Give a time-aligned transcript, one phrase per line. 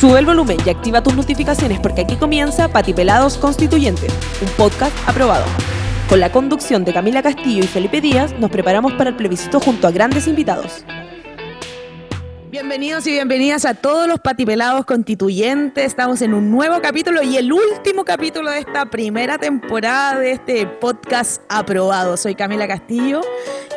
[0.00, 4.06] Sube el volumen y activa tus notificaciones porque aquí comienza Patipelados Constituyente,
[4.40, 5.44] un podcast aprobado.
[6.08, 9.86] Con la conducción de Camila Castillo y Felipe Díaz, nos preparamos para el plebiscito junto
[9.86, 10.86] a grandes invitados.
[12.60, 15.82] Bienvenidos y bienvenidas a todos los patipelados constituyentes.
[15.82, 20.66] Estamos en un nuevo capítulo y el último capítulo de esta primera temporada de este
[20.66, 22.18] podcast aprobado.
[22.18, 23.22] Soy Camila Castillo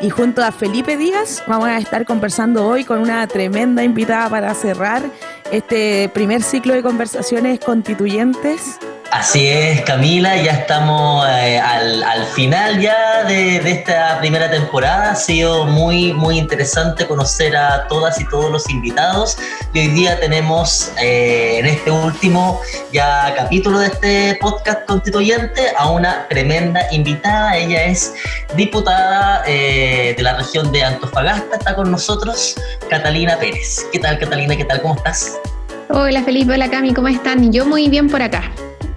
[0.01, 4.53] y junto a Felipe Díaz vamos a estar conversando hoy con una tremenda invitada para
[4.53, 5.01] cerrar
[5.49, 8.79] este primer ciclo de conversaciones constituyentes
[9.13, 15.11] Así es, Camila, ya estamos eh, al, final ya de, esta primera temporada.
[15.11, 19.37] Ha sido muy, muy interesante conocer a todas y todos los invitados.
[19.71, 22.59] Y hoy día tenemos eh, en este último
[22.91, 27.55] ya capítulo de este podcast constituyente a una tremenda invitada.
[27.55, 28.15] Ella es
[28.55, 31.57] diputada eh, de la región de Antofagasta.
[31.57, 32.55] Está con nosotros
[32.89, 33.85] Catalina Pérez.
[33.91, 34.55] ¿Qué tal, Catalina?
[34.55, 34.81] ¿Qué tal?
[34.81, 35.37] ¿Cómo estás?
[35.89, 37.51] Hola Felipe, hola Cami, ¿cómo están?
[37.51, 38.49] Yo muy bien por acá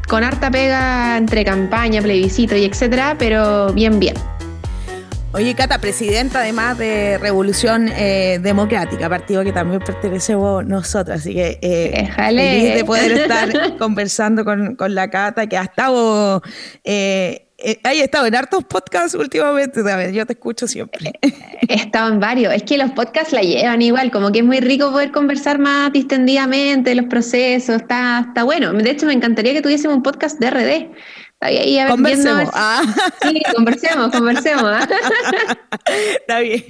[0.08, 4.14] con harta pega entre campaña, plebiscito y etcétera, pero bien, bien.
[5.36, 11.58] Oye, Cata, presidenta además de Revolución eh, Democrática, partido que también pertenecemos nosotros, así que
[11.60, 16.42] eh, feliz de poder estar conversando con, con, la Cata, que ha estado
[16.84, 21.12] eh, eh, hay estado en hartos podcasts últimamente, yo te escucho siempre.
[21.68, 22.52] He estado en varios.
[22.52, 25.90] Es que los podcasts la llevan igual, como que es muy rico poder conversar más
[25.92, 28.72] distendidamente de los procesos, está, está bueno.
[28.74, 30.90] De hecho, me encantaría que tuviésemos un podcast de RD
[31.88, 32.48] conversemos.
[32.52, 32.82] Ah.
[33.22, 34.76] Sí, conversemos, conversemos.
[36.20, 36.64] Está bien.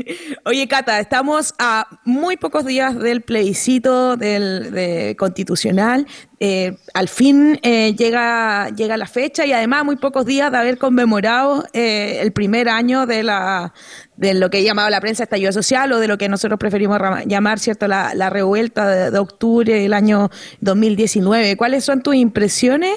[0.44, 6.06] Oye, Cata, estamos a muy pocos días del plebiscito del, constitucional.
[6.38, 10.76] Eh, al fin eh, llega, llega la fecha y además muy pocos días de haber
[10.76, 13.72] conmemorado eh, el primer año de, la,
[14.16, 17.00] de lo que he llamado la prensa estallido social o de lo que nosotros preferimos
[17.26, 21.56] llamar cierto la, la revuelta de, de octubre del año 2019.
[21.56, 22.96] ¿Cuáles son tus impresiones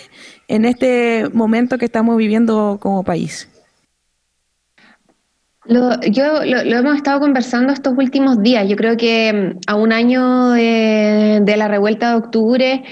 [0.49, 3.47] en este momento que estamos viviendo como país?
[5.65, 8.67] Lo, yo lo, hemos estado conversando estos últimos días.
[8.67, 12.83] Yo creo que mm, a un año de, de la revuelta de octubre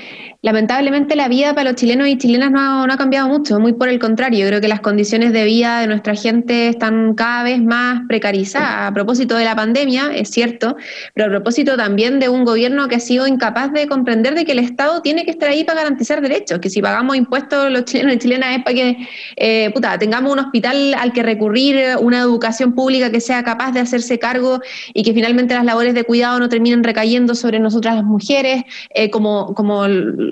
[0.47, 3.99] lamentablemente la vida para los chilenos y chilenas no ha, cambiado mucho, muy por el
[3.99, 8.89] contrario, creo que las condiciones de vida de nuestra gente están cada vez más precarizadas.
[8.89, 10.77] A propósito de la pandemia, es cierto,
[11.13, 14.53] pero a propósito también de un gobierno que ha sido incapaz de comprender de que
[14.53, 18.13] el Estado tiene que estar ahí para garantizar derechos, que si pagamos impuestos los chilenos
[18.15, 18.97] y chilenas es para que
[19.35, 23.81] eh, puta, tengamos un hospital al que recurrir, una educación pública que sea capaz de
[23.81, 24.61] hacerse cargo
[24.93, 29.09] y que finalmente las labores de cuidado no terminen recayendo sobre nosotras las mujeres, eh,
[29.09, 29.85] como, como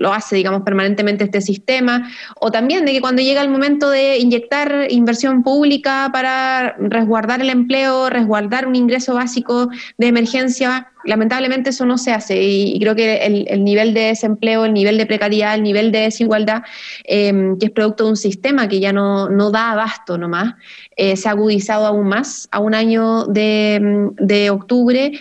[0.05, 4.19] lo hace, digamos, permanentemente este sistema, o también de que cuando llega el momento de
[4.19, 11.85] inyectar inversión pública para resguardar el empleo, resguardar un ingreso básico de emergencia, lamentablemente eso
[11.85, 15.63] no se hace y, creo que el, nivel de desempleo, el nivel de precariedad, el
[15.63, 16.63] nivel de desigualdad,
[17.03, 20.55] em, que es producto de un sistema que ya no, no da abasto nomás,
[20.97, 25.11] eh, se ha agudizado aún más a un año de, de octubre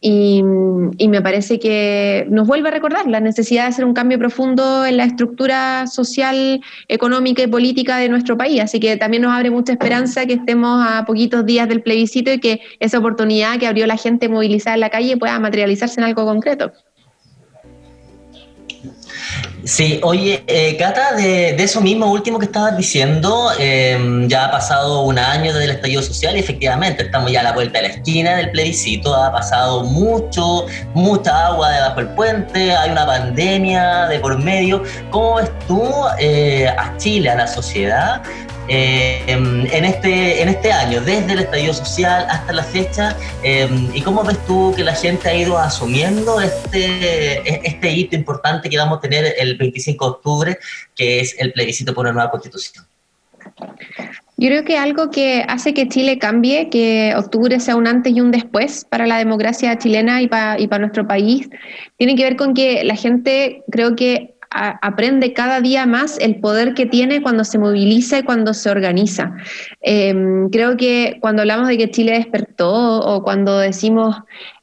[0.00, 0.42] y,
[0.98, 4.84] y, me parece que nos vuelve a recordar la necesidad de hacer un cambio profundo
[4.84, 8.60] en la estructura social, económica y política de nuestro país.
[8.60, 12.38] Así que también nos abre mucha esperanza que estemos a poquitos días del plebiscito y
[12.38, 16.24] que esa oportunidad que abrió la gente movilizada en la calle pueda materializarse en algo
[16.24, 16.72] concreto.
[19.64, 25.02] Sí, oye, eh, Cata, de, eso mismo último que estabas diciendo, em, ya ha pasado
[25.02, 27.94] un año desde el estallido social y efectivamente estamos ya a la vuelta de la
[27.94, 34.20] esquina del plebiscito, ha pasado mucho, mucha agua debajo del puente, hay una pandemia de
[34.20, 34.82] por medio.
[35.10, 35.82] ¿Cómo ves tú
[36.18, 38.22] eh, a Chile, a la sociedad,
[38.68, 44.00] eh, en, este, en este año, desde el estallido social hasta la fecha, eh, y
[44.02, 48.98] cómo ves tú que la gente ha ido asumiendo este, este hito importante que vamos
[48.98, 50.58] a tener el 25 de octubre,
[50.94, 52.84] que es el plebiscito por una nueva constitución.
[54.36, 58.20] Yo creo que algo que hace que Chile cambie, que octubre sea un antes y
[58.20, 61.48] un después para la democracia chilena y para, y para nuestro país,
[61.96, 66.74] tiene que ver con que la gente creo que aprende cada día más el poder
[66.74, 69.34] que tiene cuando se moviliza y cuando se organiza.
[69.80, 74.16] Em, creo que cuando hablamos de que Chile despertó o cuando decimos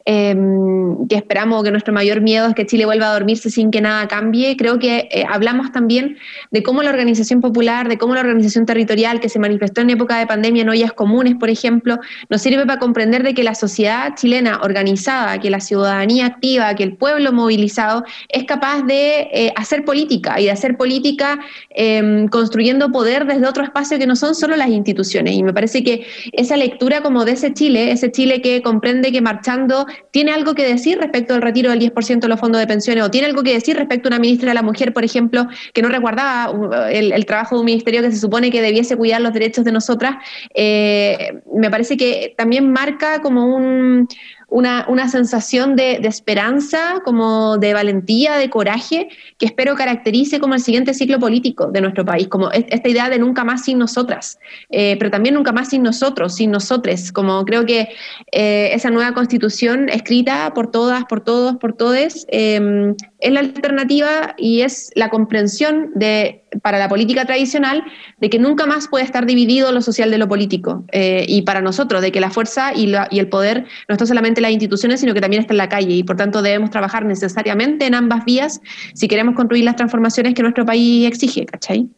[0.05, 3.81] Em, que esperamos que nuestro mayor miedo es que Chile vuelva a dormirse sin que
[3.81, 4.57] nada cambie.
[4.57, 6.17] Creo que eh, hablamos también
[6.49, 10.17] de cómo la organización popular, de cómo la organización territorial que se manifestó en época
[10.17, 11.99] de pandemia en ollas comunes, por ejemplo,
[12.29, 16.83] nos sirve para comprender de que la sociedad chilena organizada, que la ciudadanía activa, que
[16.83, 21.39] el pueblo movilizado es capaz de eh, hacer política y de hacer política
[21.69, 25.35] em, construyendo poder desde otro espacio que no son solo las instituciones.
[25.35, 29.21] Y me parece que esa lectura como de ese Chile, ese Chile que comprende que
[29.21, 33.03] marchando tiene algo que decir respecto al retiro del 10% de los fondos de pensiones
[33.03, 35.81] o tiene algo que decir respecto a una ministra de la mujer, por ejemplo, que
[35.81, 39.33] no resguardaba uh, el, trabajo de un ministerio que se supone que debiese cuidar los
[39.33, 40.15] derechos de nosotras,
[40.53, 44.07] eh, me parece que también marca como un
[44.51, 49.07] una, una sensación de, esperanza, como de valentía, de coraje,
[49.37, 53.17] que espero caracterice como el siguiente ciclo político de nuestro país, como esta idea de
[53.17, 54.39] nunca más sin nosotras,
[54.69, 57.87] eh, pero también nunca más sin nosotros, sin nosotres, como creo que
[58.33, 64.35] eh, esa nueva constitución escrita por todas, por todos, por todes, em, es la alternativa
[64.37, 67.83] y es la comprensión de, para la política tradicional
[68.19, 70.83] de que nunca más puede estar dividido lo social de lo político.
[70.91, 74.39] Eh, y para nosotros, de que la fuerza y, y, el poder no está solamente
[74.39, 75.93] en las instituciones, sino que también está en la calle.
[75.93, 78.59] Y por tanto debemos trabajar necesariamente en ambas vías
[78.93, 81.89] si queremos construir las transformaciones que nuestro país exige, ¿cachai?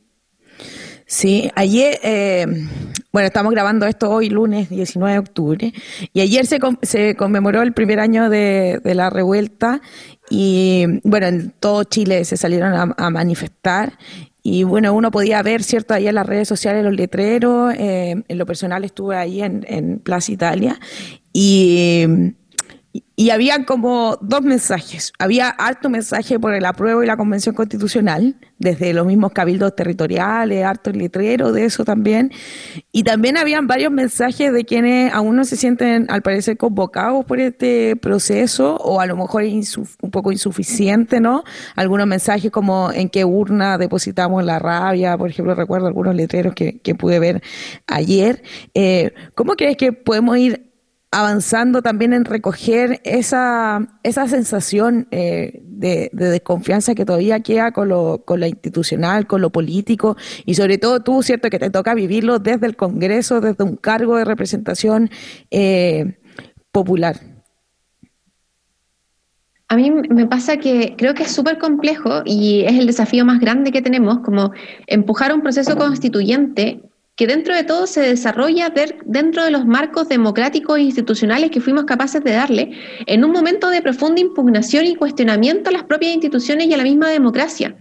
[1.05, 2.45] Sí, ayer, eh,
[3.11, 5.73] bueno, estamos grabando esto hoy, lunes 19 de octubre,
[6.13, 9.81] y ayer se, se conmemoró el primer año de, la revuelta
[10.29, 13.97] y, bueno, en todo Chile se salieron a, manifestar
[14.41, 18.37] y, bueno, uno podía ver, ¿cierto?, ahí en las redes sociales los letreros, eh, en
[18.37, 20.79] lo personal estuve ahí en, en Plaza Italia
[21.31, 22.33] y
[23.15, 25.13] y había como dos mensajes.
[25.17, 30.63] Había harto mensaje por el apruebo y la convención constitucional, desde los mismos cabildos territoriales,
[30.63, 32.31] harto letrero de eso también.
[32.91, 37.39] Y también habían varios mensajes de quienes aún no se sienten, al parecer, convocados por
[37.39, 41.43] este proceso, o a lo mejor un poco insuficiente, ¿no?
[41.75, 46.79] Algunos mensajes como en qué urna depositamos la rabia, por ejemplo, recuerdo algunos letreros que,
[46.79, 47.41] que pude ver
[47.87, 48.43] ayer.
[48.73, 50.72] Eh, ¿Cómo crees que podemos ir
[51.13, 58.23] avanzando también en recoger esa, esa sensación eh, de, desconfianza que todavía queda con lo,
[58.25, 61.51] con lo institucional, con lo político y sobre todo tú, ¿cierto?
[61.51, 65.11] Que te toca vivirlo desde el Congreso, desde un cargo de representación
[65.51, 66.17] eh,
[66.71, 67.19] popular.
[69.67, 73.39] A mí me pasa que creo que es súper complejo y es el desafío más
[73.39, 74.51] grande que tenemos, como
[74.87, 76.81] empujar un proceso constituyente
[77.15, 78.73] que dentro de todo se desarrolla
[79.05, 82.71] dentro de los marcos democráticos e institucionales que fuimos capaces de darle,
[83.05, 86.83] en un momento de profunda impugnación y cuestionamiento a las propias instituciones y a la
[86.83, 87.75] misma democracia.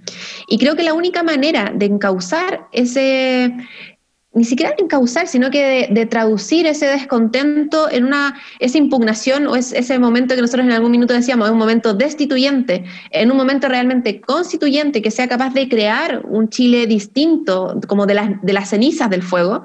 [0.49, 3.55] Y creo que la única manera de encauzar ese,
[4.35, 9.57] ni siquiera de encauzar, sino que de, traducir ese descontento en una, esa impugnación o
[9.57, 13.37] es, ese momento que nosotros en algún minuto decíamos, es un momento destituyente, en un
[13.37, 18.53] momento realmente constituyente que sea capaz de crear un Chile distinto, como de las, de
[18.53, 19.65] las cenizas del fuego,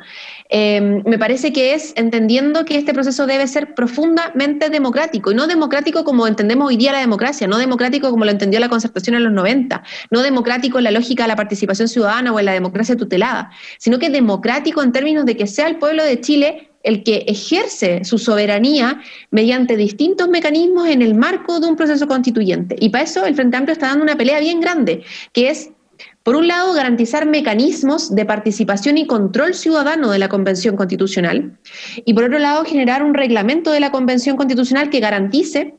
[0.49, 5.45] Em, me parece que es entendiendo que este proceso debe ser profundamente democrático, y no
[5.45, 9.25] democrático como entendemos hoy día la democracia, no democrático como lo entendió la concertación en
[9.25, 12.95] los 90, no democrático en la lógica de la participación ciudadana o en la democracia
[12.95, 17.25] tutelada, sino que democrático en términos de que sea el pueblo de Chile el que
[17.27, 22.75] ejerce su soberanía mediante distintos mecanismos en el marco de un proceso constituyente.
[22.79, 25.71] Y para eso el Frente Amplio está dando una pelea bien grande, que es
[26.23, 31.57] por un lado, garantizar mecanismos de participación y control ciudadano de la Convención Constitucional
[32.05, 35.75] y por otro lado, generar un reglamento de la Convención Constitucional que garantice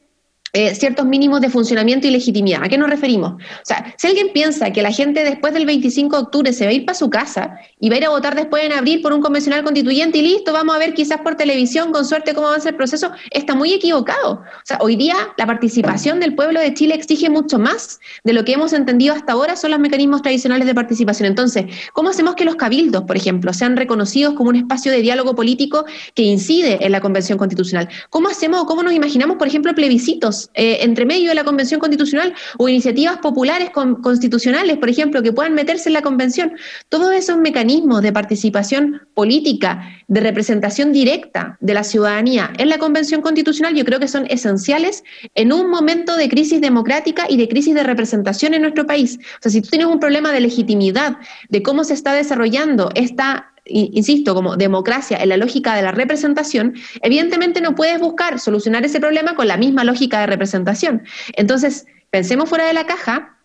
[0.59, 2.65] eh, ciertos mínimos de funcionamiento y legitimidad.
[2.65, 3.35] ¿A qué nos referimos?
[3.35, 6.71] O sea, si alguien piensa que la gente después del 25 de octubre se va
[6.71, 9.13] a ir para su casa y va a ir a votar después en abril por
[9.13, 12.71] un convencional constituyente y listo, vamos a ver quizás por televisión, con suerte, cómo avanza
[12.71, 14.33] el proceso, está muy equivocado.
[14.33, 18.45] O sea, hoy día la participación del pueblo de Chile exige mucho más de lo
[18.45, 21.29] que hemos entendido hasta ahora son los mecanismos tradicionales de participación.
[21.29, 25.37] Entonces, ¿cómo hacemos que los cabildos, por ejemplo, sean reconocidos como un espacio de diálogo
[25.37, 25.85] político
[26.17, 27.89] que incide en la convención constitucional?
[28.11, 30.48] ¿Cómo hacemos o cómo nos imaginamos, por ejemplo, plebiscitos?
[30.55, 35.55] Eh, entre medio de la Convención Constitucional o iniciativas populares constitucionales, por ejemplo, que puedan
[35.55, 36.53] meterse en la Convención.
[36.89, 43.21] Todos esos mecanismos de participación política, de representación directa de la ciudadanía en la Convención
[43.21, 47.75] Constitucional, yo creo que son esenciales en un momento de crisis democrática y de crisis
[47.75, 49.19] de representación en nuestro país.
[49.39, 51.19] O sea, si tú tienes un problema de legitimidad,
[51.51, 56.75] de cómo se está desarrollando esta insisto, como democracia en la lógica de la representación,
[57.03, 61.03] evidentemente no puedes buscar solucionar ese problema con la misma lógica de representación.
[61.35, 63.39] Entonces, pensemos fuera de la caja,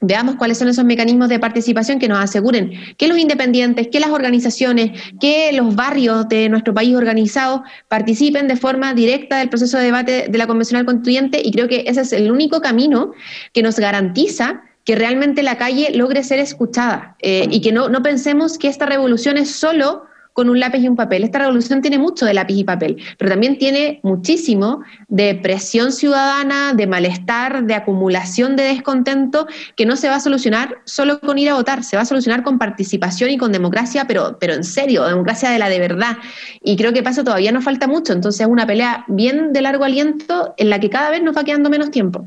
[0.00, 4.10] veamos cuáles son esos mecanismos de participación que nos aseguren que los independientes, que las
[4.10, 9.84] organizaciones, que los barrios de nuestro país organizados participen de forma directa del proceso de
[9.84, 13.12] debate de la convencional constituyente y creo que ese es el único camino
[13.52, 18.02] que nos garantiza que realmente la calle logre ser escuchada eh, y que no, no
[18.02, 21.24] pensemos que esta revolución es solo con un lápiz y un papel.
[21.24, 26.72] Esta revolución tiene mucho de lápiz y papel, pero también tiene muchísimo de presión ciudadana,
[26.72, 29.46] de malestar, de acumulación de descontento,
[29.76, 32.42] que no se va a solucionar solo con ir a votar, se va a solucionar
[32.42, 36.16] con participación y con democracia, pero, pero en serio, democracia de la de verdad.
[36.62, 39.84] Y creo que paso todavía nos falta mucho, entonces es una pelea bien de largo
[39.84, 42.26] aliento en la que cada vez nos va quedando menos tiempo.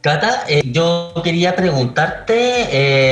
[0.00, 2.32] Cata, eh, yo quería preguntarte,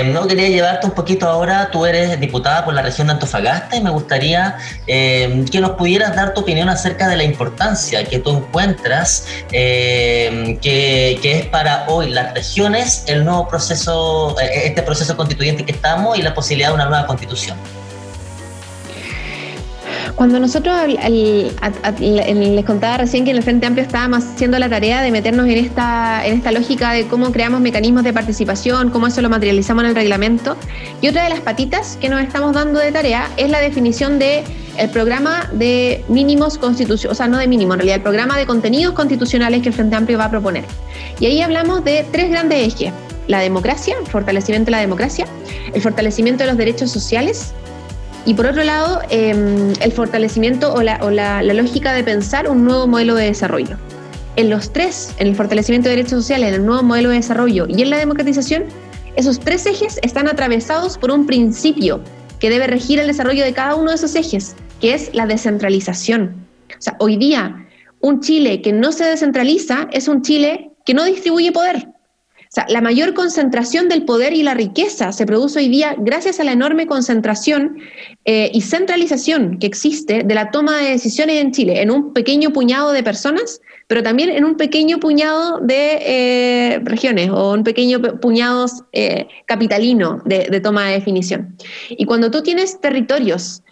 [0.00, 3.76] eh, no quería llevarte un poquito ahora, tú eres diputada por la región de Antofagasta
[3.76, 8.20] y me gustaría eh, que nos pudieras dar tu opinión acerca de la importancia que
[8.20, 15.66] tú encuentras que, que, es para hoy las regiones el nuevo proceso, este proceso constituyente
[15.66, 17.58] que estamos y la posibilidad de una nueva constitución.
[20.18, 25.12] Cuando nosotros les contaba recién que en el Frente Amplio estábamos haciendo la tarea de
[25.12, 29.30] meternos en esta, en esta lógica de cómo creamos mecanismos de participación, cómo eso lo
[29.30, 30.56] materializamos en el reglamento.
[31.00, 34.42] Y otra de las patitas que nos estamos dando de tarea es la definición de
[34.76, 38.44] el programa de mínimos constitucionales, o sea, no de mínimo, en realidad, el programa de
[38.44, 40.64] contenidos constitucionales que el Frente Amplio va a proponer.
[41.20, 42.92] Y ahí hablamos de tres grandes ejes.
[43.28, 45.26] La democracia, el fortalecimiento de la democracia,
[45.72, 47.52] el fortalecimiento de los derechos sociales
[48.28, 53.14] y por otro lado, em, el fortalecimiento o, la, lógica de pensar un nuevo modelo
[53.14, 53.78] de desarrollo.
[54.36, 57.64] En los tres, en el fortalecimiento de derechos sociales, en el nuevo modelo de desarrollo
[57.66, 58.64] y en la democratización,
[59.16, 62.02] esos tres ejes están atravesados por un principio
[62.38, 66.36] que debe regir el desarrollo de cada uno de esos ejes, que es la descentralización.
[66.68, 67.66] O sea, hoy día,
[68.00, 71.88] un Chile que no se descentraliza es un Chile que no distribuye poder.
[72.68, 76.52] La mayor concentración del poder y la riqueza se produce hoy día gracias a la
[76.52, 77.78] enorme concentración
[78.24, 82.50] eh, y centralización que existe de la toma de decisiones en Chile, en un pequeño
[82.52, 88.00] puñado de personas, pero también en un pequeño puñado de eh, regiones o un pequeño
[88.20, 91.56] puñado eh, capitalino de, de, toma de definición.
[91.90, 93.62] Y cuando tú tienes territorios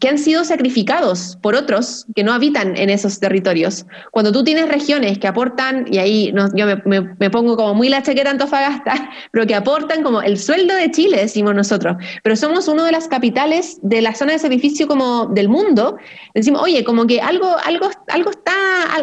[0.00, 3.86] que han sido sacrificados por otros que no habitan en esos territorios.
[4.10, 8.30] Cuando tú tienes regiones que aportan, y ahí yo me, pongo como muy la chaqueta
[8.30, 12.92] antofagasta, pero que aportan como el sueldo de Chile, decimos nosotros, pero somos una de
[12.92, 15.96] las capitales de la zona de sacrificio como del mundo,
[16.34, 18.52] decimos, oye, como que algo, algo, algo está,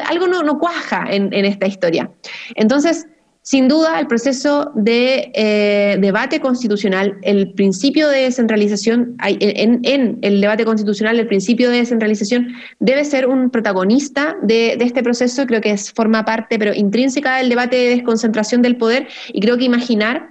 [0.08, 2.12] algo no, cuaja en esta historia.
[2.55, 3.08] Entonces,
[3.49, 10.65] sin duda, el proceso de eh, debate constitucional, el principio de descentralización, en, el debate
[10.65, 15.91] constitucional, el principio de descentralización debe ser un protagonista de, este proceso, creo que es,
[15.91, 20.29] forma parte, pero intrínseca del debate de desconcentración del poder, y creo que imaginar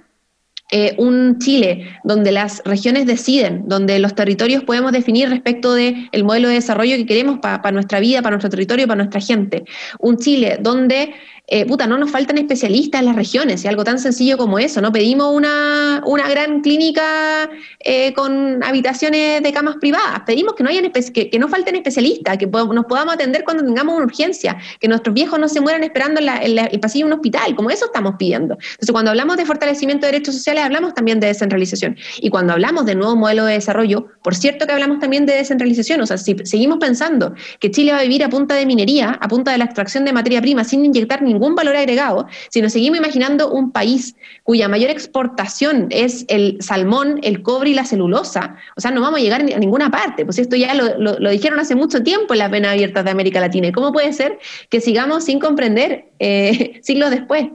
[0.71, 6.23] eh, un Chile donde las regiones deciden, donde los territorios podemos definir respecto del el
[6.23, 9.65] modelo de desarrollo que queremos para nuestra vida, para nuestro territorio, para nuestra gente.
[9.99, 11.15] Un Chile donde
[11.51, 14.81] eh, puta, no nos faltan especialistas en las regiones, y algo tan sencillo como eso,
[14.81, 14.91] ¿no?
[14.91, 20.91] Pedimos una, una gran clínica eh, con habitaciones de camas privadas, pedimos que no, hayan
[20.91, 25.15] que, que, no falten especialistas, que nos podamos atender cuando tengamos una urgencia, que nuestros
[25.15, 28.53] viejos no se mueran esperando en, el pasillo de un hospital, como eso estamos pidiendo.
[28.53, 31.97] Entonces, cuando hablamos de fortalecimiento de derechos sociales, hablamos también de descentralización.
[32.19, 35.99] Y cuando hablamos de nuevo modelo de desarrollo, por cierto que hablamos también de descentralización,
[36.01, 39.27] o sea, si seguimos pensando que Chile va a vivir a punta de minería, a
[39.27, 42.73] punta de la extracción de materia prima, sin inyectar ningún ningún valor agregado, si nos
[42.73, 48.57] seguimos imaginando un país cuya mayor exportación es el salmón, el cobre y la celulosa,
[48.75, 51.75] o sea, no vamos a llegar a ninguna parte, pues esto ya lo, dijeron hace
[51.75, 53.67] mucho tiempo en las venas abiertas de América Latina.
[53.67, 57.47] ¿Y cómo puede ser que sigamos sin comprender eh, siglos después?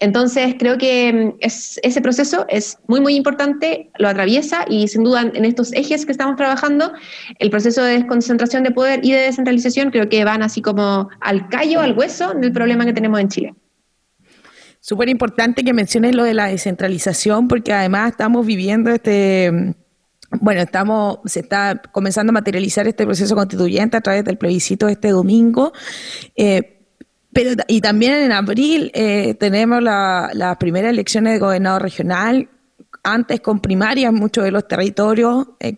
[0.00, 5.22] Entonces, creo que mm, ese proceso es muy, muy importante, lo atraviesa y sin duda
[5.22, 6.92] en estos ejes que estamos trabajando,
[7.38, 11.48] el proceso de desconcentración de poder y de descentralización creo que van así como al
[11.48, 13.54] callo, al hueso del problema que tenemos en Chile.
[14.80, 19.50] Súper importante que menciones lo de la descentralización porque además estamos viviendo este...
[19.50, 19.70] Mm,
[20.40, 25.10] bueno, estamos, se está comenzando a materializar este proceso constituyente a través del plebiscito este
[25.10, 25.72] domingo.
[26.34, 26.73] Eh,
[27.34, 32.48] pero, y también en abril eh, tenemos las primeras elecciones de gobernador regional,
[33.02, 35.48] antes con primarias en muchos de los territorios.
[35.60, 35.76] Eh,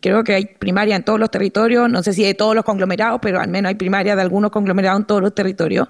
[0.00, 3.20] creo que hay primaria en todos los territorios, no sé si de todos los conglomerados,
[3.22, 5.88] pero al menos hay primaria de algunos conglomerados en todos los territorios.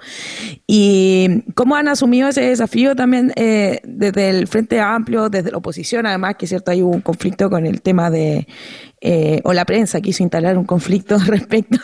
[0.67, 6.07] ¿Y cómo han asumido ese desafío también eh, desde el Frente Amplio, desde la oposición?
[6.07, 8.47] Además, que es cierto, hay un conflicto con el tema de
[9.05, 11.79] eh, o la prensa quiso instalar un conflicto respecto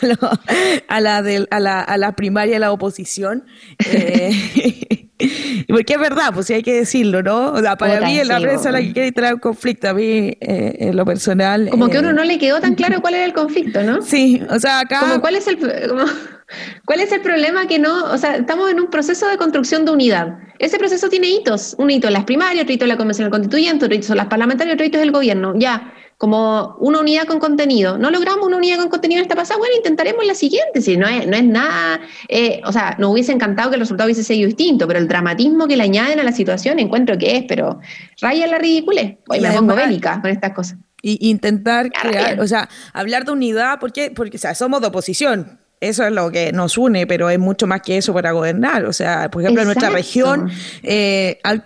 [0.87, 3.43] a, la, a, la, a la primaria de la oposición.
[3.91, 5.09] Eh,
[5.67, 7.51] porque es verdad, pues sí hay que decirlo, ¿no?
[7.51, 10.77] O sea, para mí la prensa la que quiere instalar un conflicto, a mí eh,
[10.79, 11.67] en lo personal...
[11.69, 14.01] Como que a uno no le quedó tan claro cuál era el conflicto, ¿no?
[14.01, 15.19] Sí, o sea, acá...
[15.19, 15.57] ¿cuál, es el,
[16.85, 19.91] ¿Cuál es el problema que no, o sea, estamos en un proceso de construcción de
[19.91, 20.39] unidad?
[20.57, 23.85] Ese proceso tiene hitos, un hito en las primarias, otro hito en la convención constituyente,
[23.85, 25.53] otro hito en las parlamentarias, otro hito es el gobierno.
[25.57, 27.97] Ya, como una unidad con contenido.
[27.97, 31.07] No logramos una unidad con contenido en esta pasada, bueno, intentaremos la siguiente, si no
[31.07, 34.45] es, no es nada, eh, o sea, nos hubiese encantado que el resultado hubiese sido
[34.45, 37.79] distinto, pero el dramatismo que le añaden a la situación encuentro que es, pero
[38.19, 39.19] raya la ridiculez.
[39.29, 40.77] Hoy me pongo bélica con estas cosas.
[41.01, 45.57] Y intentar crear, o sea, hablar de unidad, porque, porque o sea, somos de oposición,
[45.79, 48.83] eso es lo que nos une, pero es mucho más que eso para gobernar.
[48.83, 50.51] O sea, por ejemplo, en nuestra región,
[50.83, 51.63] eh, al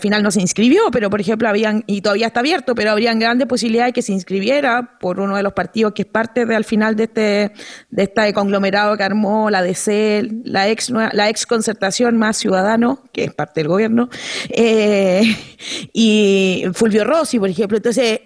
[0.00, 3.46] final no se inscribió, pero por ejemplo habían, y todavía está abierto, pero habrían grandes
[3.46, 6.64] posibilidades de que se inscribiera por uno de los partidos que es parte de, al
[6.64, 7.52] final de este,
[7.90, 13.24] de este conglomerado que armó la DC, la ex, la ex concertación más ciudadano, que
[13.24, 14.08] es parte del gobierno,
[14.48, 15.36] eh,
[15.92, 17.76] y Fulvio Rossi, por ejemplo.
[17.76, 18.20] Entonces,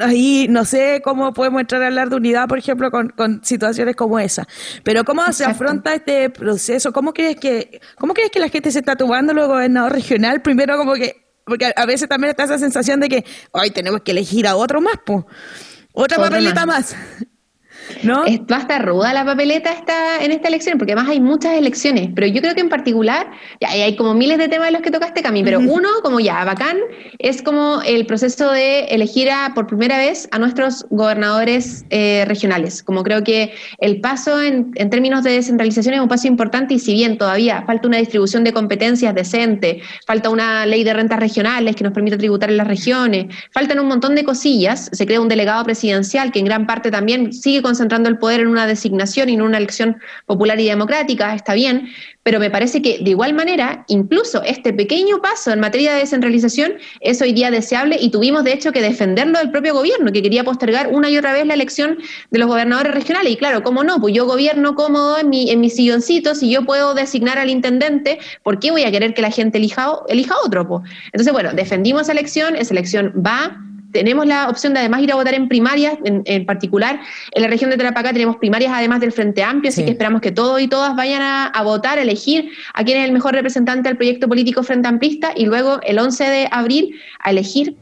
[0.00, 3.96] ahí no sé cómo podemos entrar a hablar de unidad, por ejemplo, con, con situaciones
[3.96, 4.46] como esa.
[4.82, 6.92] Pero ¿cómo se afronta este proceso?
[6.92, 10.42] ¿Cómo crees que, cómo crees que la gente se está tomando el gobernador regional?
[10.42, 14.12] Primero como que, porque a veces también está esa sensación de que, ay, tenemos que
[14.12, 15.24] elegir a otro más, pues.
[15.92, 16.96] Otra papeleta más.
[18.02, 18.24] ¿No?
[18.24, 21.54] Es, va a estar ruda la papeleta esta, en esta elección, porque además hay muchas
[21.54, 24.82] elecciones, pero yo creo que en particular, ya hay como miles de temas de los
[24.82, 26.78] que tocaste, Cami, pero uno, como ya, bacán,
[27.18, 32.82] es como el proceso de elegir a, por primera vez a nuestros gobernadores eh, regionales.
[32.82, 36.78] Como creo que el paso en, en, términos de descentralización es un paso importante y
[36.78, 41.76] si bien todavía falta una distribución de competencias decente, falta una ley de rentas regionales
[41.76, 45.28] que nos permita tributar en las regiones, faltan un montón de cosillas, se crea un
[45.28, 49.28] delegado presidencial que en gran parte también sigue con concentrando el poder en una designación
[49.28, 51.88] y en una elección popular y democrática, está bien,
[52.22, 56.74] pero me parece que de igual manera, incluso este pequeño paso en materia de descentralización
[57.00, 60.44] es hoy día deseable y tuvimos de hecho que defenderlo del propio gobierno, que quería
[60.44, 61.98] postergar una y otra vez la elección
[62.30, 63.32] de los gobernadores regionales.
[63.32, 64.00] Y claro, ¿cómo no?
[64.00, 68.60] Pues yo gobierno cómodo en mi, en silloncito, si yo puedo designar al intendente, ¿por
[68.60, 70.82] qué voy a querer que la gente elija, elija otro?
[71.06, 73.60] Entonces, bueno, defendimos esa elección, esa elección va
[73.94, 77.00] tenemos la opción de además ir a votar en primarias, en, particular
[77.32, 80.32] en la región de Tarapacá tenemos primarias además del Frente Amplio, así que esperamos que
[80.32, 83.96] todos y todas vayan a, votar, a elegir a quién es el mejor representante del
[83.96, 87.76] proyecto político Frente Amplista y luego el 11 de abril a elegir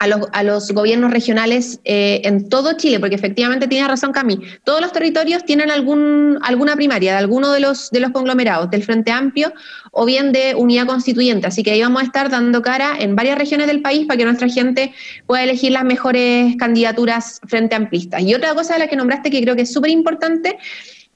[0.00, 4.38] a los, a los, gobiernos regionales eh, en todo Chile, porque efectivamente tiene razón Cami,
[4.62, 8.84] todos los territorios tienen algún, alguna primaria de alguno de los, de los conglomerados, del
[8.84, 9.52] Frente Amplio
[9.90, 13.38] o bien de unidad constituyente, así que ahí vamos a estar dando cara en varias
[13.38, 14.92] regiones del país para que nuestra gente
[15.26, 18.22] pueda elegir las mejores candidaturas frente amplistas.
[18.22, 20.58] Y otra cosa de la que nombraste que creo que es súper importante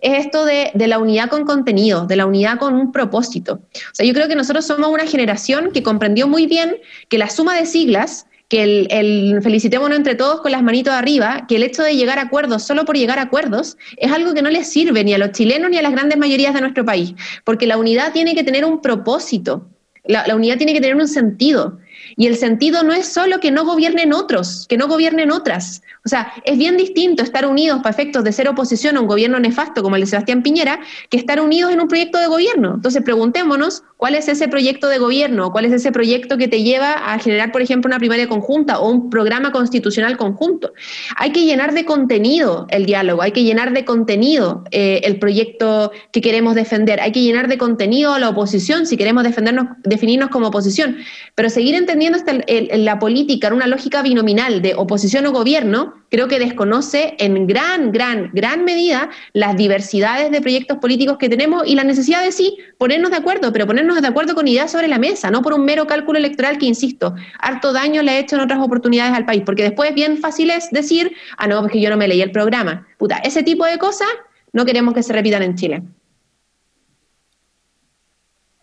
[0.01, 3.61] es esto de, de, la unidad con contenido, de la unidad con un propósito.
[3.73, 6.77] O sea, yo creo que nosotros somos una generación que comprendió muy bien
[7.09, 11.57] que la suma de siglas que el, felicitémonos entre todos con las manitos arriba, que
[11.57, 14.51] el hecho de llegar a acuerdos solo por llegar a acuerdos es algo que no
[14.51, 17.67] les sirve ni a los chilenos ni a las grandes mayorías de nuestro país, porque
[17.67, 19.71] la unidad tiene que tener un propósito,
[20.05, 21.79] la unidad tiene que tener un sentido.
[22.17, 25.83] Y el sentido no es solo que no gobiernen otros, que no gobiernen otras.
[26.05, 29.39] O sea, es bien distinto estar unidos para efectos de ser oposición a un gobierno
[29.39, 32.73] nefasto como el de Sebastián Piñera que estar unidos en un proyecto de gobierno.
[32.75, 36.93] Entonces, preguntémonos cuál es ese proyecto de gobierno, cuál es ese proyecto que te lleva
[36.93, 40.73] a generar, por ejemplo, una primaria conjunta o un programa constitucional conjunto.
[41.17, 45.93] Hay que llenar de contenido el diálogo, hay que llenar de contenido eh, el proyecto
[46.13, 50.31] que queremos defender, hay que llenar de contenido a la oposición si queremos defendernos, definirnos
[50.31, 50.97] como oposición.
[51.37, 56.29] Pero seguir entendiendo en la política en una lógica binominal de oposición o gobierno, creo
[56.29, 61.75] que desconoce en gran, gran, gran medida las diversidades de proyectos políticos que tenemos y
[61.75, 64.99] la necesidad de sí ponernos de acuerdo, pero ponernos de acuerdo con ideas sobre la
[64.99, 68.43] mesa, no por un mero cálculo electoral que, insisto, harto daño le ha hecho en
[68.43, 71.97] otras oportunidades al país, porque después bien fácil es decir, ah, no, porque yo no
[71.97, 72.87] me leí el programa.
[72.99, 74.09] Puta, ese tipo de cosas
[74.53, 75.83] no queremos que se repitan en Chile.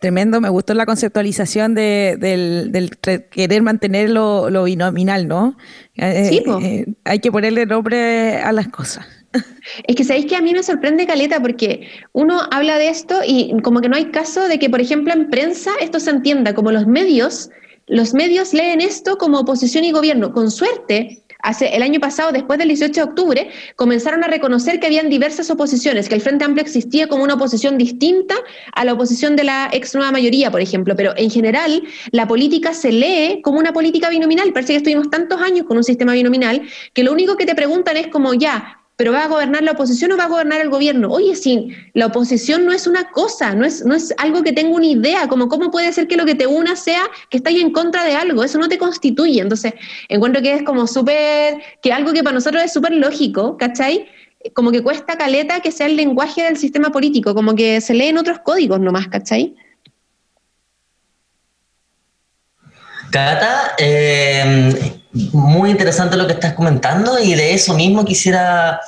[0.00, 2.90] Tremendo, me gustó la conceptualización de, del,
[3.30, 5.58] querer mantener lo, binominal, ¿no?
[5.94, 9.06] Eh, sí, eh, hay que ponerle nombre a las cosas.
[9.86, 13.54] Es que sabéis que a mí me sorprende Caleta porque uno habla de esto y
[13.62, 16.72] como que no hay caso de que, por ejemplo, en prensa esto se entienda, como
[16.72, 17.50] los medios,
[17.86, 20.32] los medios leen esto como oposición y gobierno.
[20.32, 24.86] Con suerte, hace el año pasado, después del 18 de octubre, comenzaron a reconocer que
[24.86, 28.34] habían diversas oposiciones, que el Frente Amplio existía como una oposición distinta
[28.72, 32.74] a la oposición de la ex nueva mayoría, por ejemplo, pero en general la política
[32.74, 34.52] se lee como una política binominal.
[34.52, 37.96] Parece que estuvimos tantos años con un sistema binominal que lo único que te preguntan
[37.96, 41.08] es como ya, pero ¿va a gobernar la oposición o va a gobernar el gobierno?
[41.08, 44.76] Oye, sí, la oposición no es una cosa, no es, no es algo que tenga
[44.76, 47.72] una idea, como cómo puede ser que lo que te una sea que estáis en
[47.72, 49.40] contra de algo, eso no te constituye.
[49.40, 49.72] Entonces,
[50.10, 54.06] encuentro que es como súper, que algo que para nosotros es súper lógico, ¿cachai?
[54.52, 58.18] Como que cuesta caleta que sea el lenguaje del sistema político, como que se leen
[58.18, 59.56] otros códigos nomás, ¿cachai?
[63.10, 68.80] Cata, eh, Muy interesante lo que estás comentando y de eso mismo quisiera,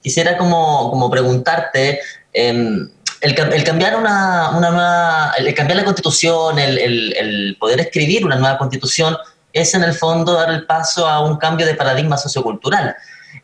[0.00, 2.00] quisiera como, como preguntarte,
[2.32, 2.88] em,
[3.20, 8.56] el, cambiar una, una nueva, el cambiar la constitución, el, el, poder escribir una nueva
[8.56, 9.16] constitución,
[9.52, 12.94] es en el fondo dar el paso a un cambio de paradigma sociocultural.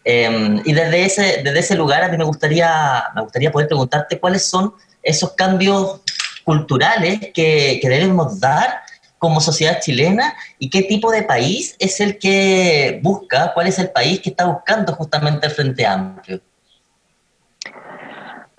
[0.03, 4.19] Em, y desde ese, desde ese lugar a mí me gustaría, me gustaría poder preguntarte
[4.19, 6.01] cuáles son esos cambios
[6.45, 8.84] culturales que, que debemos dar
[9.25, 13.89] como sociedad chilena y qué tipo de país es el que busca, cuál es el
[13.89, 16.43] país que está buscando justamente el Frente Amplio.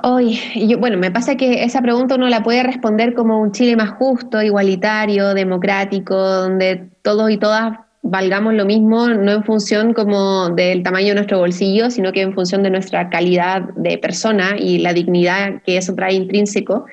[0.01, 3.75] Hoy, yo, bueno, me pasa que esa pregunta uno la puede responder como un Chile
[3.75, 10.49] más justo, igualitario, democrático, donde todos y todas valgamos lo mismo, no en función como
[10.49, 14.77] del tamaño de nuestro bolsillo, sino que en función de nuestra calidad de persona y
[14.77, 16.85] la dignidad que eso trae intrínseco.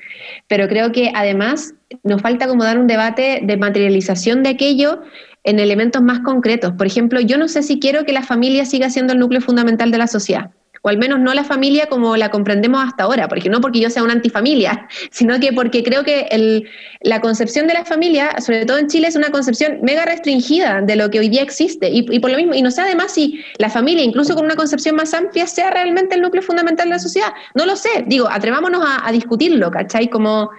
[0.47, 5.01] Pero creo que además nos falta como dar un debate de materialización de aquello
[5.43, 6.71] en elementos más concretos.
[6.73, 9.91] Por ejemplo, yo no sé si quiero que la familia siga siendo el núcleo fundamental
[9.91, 10.49] de la sociedad
[10.85, 13.89] o al menos no la familia como la comprendemos hasta ahora, porque no porque yo
[13.89, 16.27] sea una antifamilia, sino que porque creo que
[16.99, 20.97] la concepción de la familia, sobre todo en Chile, es una concepción mega restringida de
[20.97, 21.89] lo que hoy día existe.
[21.89, 24.97] Y, por lo mismo, y no sé además si la familia, incluso con una concepción
[24.97, 27.31] más amplia, sea realmente el núcleo fundamental de la sociedad.
[27.55, 30.09] No lo sé, digo, atrevámonos a, discutirlo, ¿cachai?
[30.09, 30.49] Como,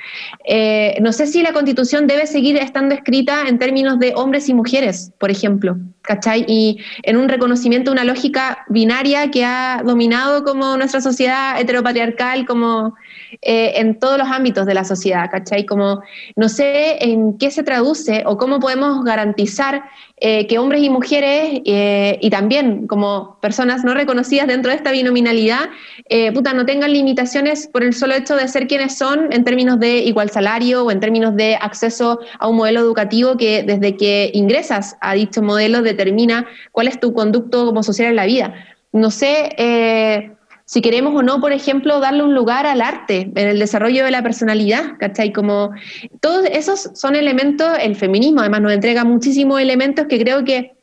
[0.46, 4.54] eh, no sé si la constitución debe seguir estando escrita en términos de hombres y
[4.54, 5.76] mujeres, por ejemplo.
[6.04, 6.44] ¿cachai?
[6.46, 10.13] Y en un reconocimiento de una lógica binaria que ha dominado
[10.44, 12.94] como nuestra sociedad heteropatriarcal, como
[13.42, 15.66] eh, en todos los ámbitos de la sociedad, ¿cachai?
[15.66, 16.02] Como
[16.36, 19.84] no sé en qué se traduce o cómo podemos garantizar
[20.16, 24.92] eh, que hombres y mujeres eh, y también como personas no reconocidas dentro de esta
[24.92, 25.70] binominalidad,
[26.32, 29.98] puta, no tengan limitaciones por el solo hecho de ser quienes son en términos de
[29.98, 34.96] igual salario o en términos de acceso a un modelo educativo que desde que ingresas
[35.00, 38.54] a dicho modelo determina cuál es tu conducto como social en la vida.
[38.94, 43.58] No sé si queremos o no, por ejemplo, darle un lugar al arte en el
[43.58, 45.32] desarrollo de la personalidad, ¿cachai?
[45.32, 45.72] Como
[46.20, 50.74] todos esos son elementos, el feminismo además nos entrega muchísimos elementos que creo que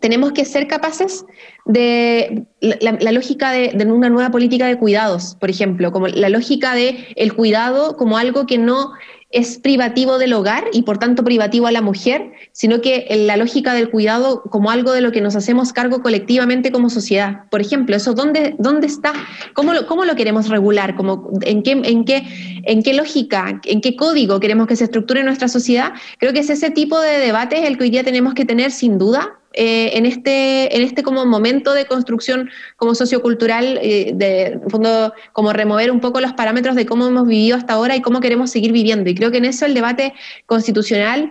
[0.00, 1.26] tenemos que ser capaces
[1.66, 6.74] de la, lógica de, de, una nueva política de cuidados, por ejemplo, como la lógica
[6.74, 8.92] de el cuidado como algo que no
[9.30, 13.36] es privativo del hogar y por tanto privativo a la mujer, sino que en la
[13.36, 17.44] lógica del cuidado como algo de lo que nos hacemos cargo colectivamente como sociedad.
[17.48, 19.12] Por ejemplo, eso dónde, dónde está,
[19.54, 22.24] cómo lo, cómo lo queremos regular, como, en, qué, en, qué,
[22.64, 25.92] en qué lógica, en qué código queremos que se estructure nuestra sociedad.
[26.18, 28.98] Creo que es ese tipo de debate el que hoy día tenemos que tener sin
[28.98, 35.12] duda, eh, en, este, en este como momento de construcción como sociocultural, eh, de fondo,
[35.32, 38.50] como remover un poco los parámetros de cómo hemos vivido hasta ahora y cómo queremos
[38.50, 39.10] seguir viviendo.
[39.10, 40.14] Y creo que en eso el debate
[40.46, 41.30] constitucional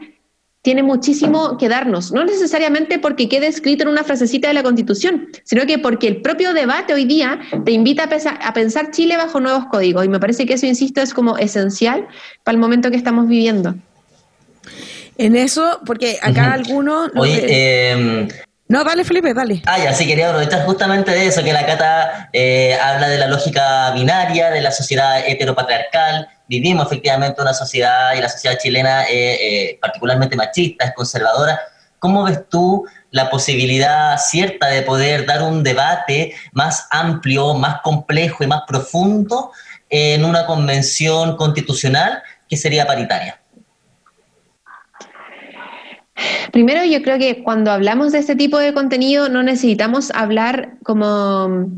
[0.62, 5.30] tiene muchísimo que darnos, no necesariamente porque quede escrito en una frasecita de la Constitución,
[5.46, 9.40] sino que porque el propio debate hoy día te invita a, a pensar Chile bajo
[9.40, 10.04] nuevos códigos.
[10.04, 12.08] Y me parece que eso, insisto, es como esencial
[12.44, 13.76] para el momento que estamos viviendo.
[15.20, 17.12] En eso, porque acá algunos...
[17.18, 18.30] Oye, em,
[18.70, 19.62] no, dale Felipe, dale.
[19.66, 23.28] Ah, ya, sí, quería aprovechar justamente de eso, que la Cata eh, habla de la
[23.28, 26.30] lógica binaria, de la sociedad heteropatriarcal.
[26.48, 31.60] Vivimos efectivamente una sociedad, y la sociedad chilena es eh, particularmente machista, es conservadora.
[32.00, 38.46] ¿Cómo ves tú la posibilidad cierta de poder dar un debate más amplio, más complejo
[38.46, 39.52] y más profundo
[39.90, 43.38] en una convención constitucional que sería paritaria?
[46.52, 51.70] Primero, yo creo que cuando hablamos de este tipo de contenido no necesitamos hablar como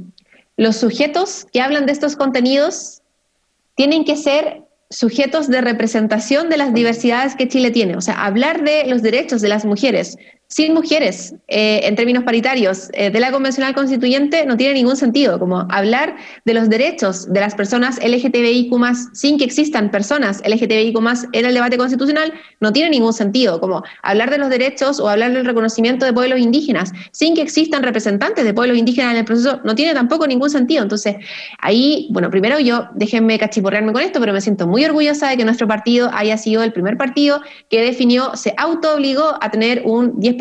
[0.58, 3.02] los sujetos que hablan de estos contenidos
[3.76, 7.96] tienen que ser sujetos de representación de las diversidades que Chile tiene.
[7.96, 10.18] O sea, hablar de los derechos de las mujeres,
[10.52, 15.40] sin mujeres eh, en términos paritarios eh, de la convencional constituyente no tiene ningún sentido,
[15.40, 18.74] como hablar de los derechos de las personas LGTBIQ
[19.14, 20.98] sin que existan personas LGTBIQ
[21.32, 25.32] en el debate constitucional no tiene ningún sentido, como hablar de los derechos o hablar
[25.32, 29.62] del reconocimiento de pueblos indígenas sin que existan representantes de pueblos indígenas en el proceso
[29.64, 30.84] no tiene tampoco ningún sentido.
[30.84, 31.16] Entonces,
[31.60, 35.46] ahí, bueno, primero yo, déjenme cachiporrearme con esto, pero me siento muy orgullosa de que
[35.46, 40.20] nuestro partido haya sido el primer partido que definió, se auto obligó a tener un
[40.20, 40.41] 10%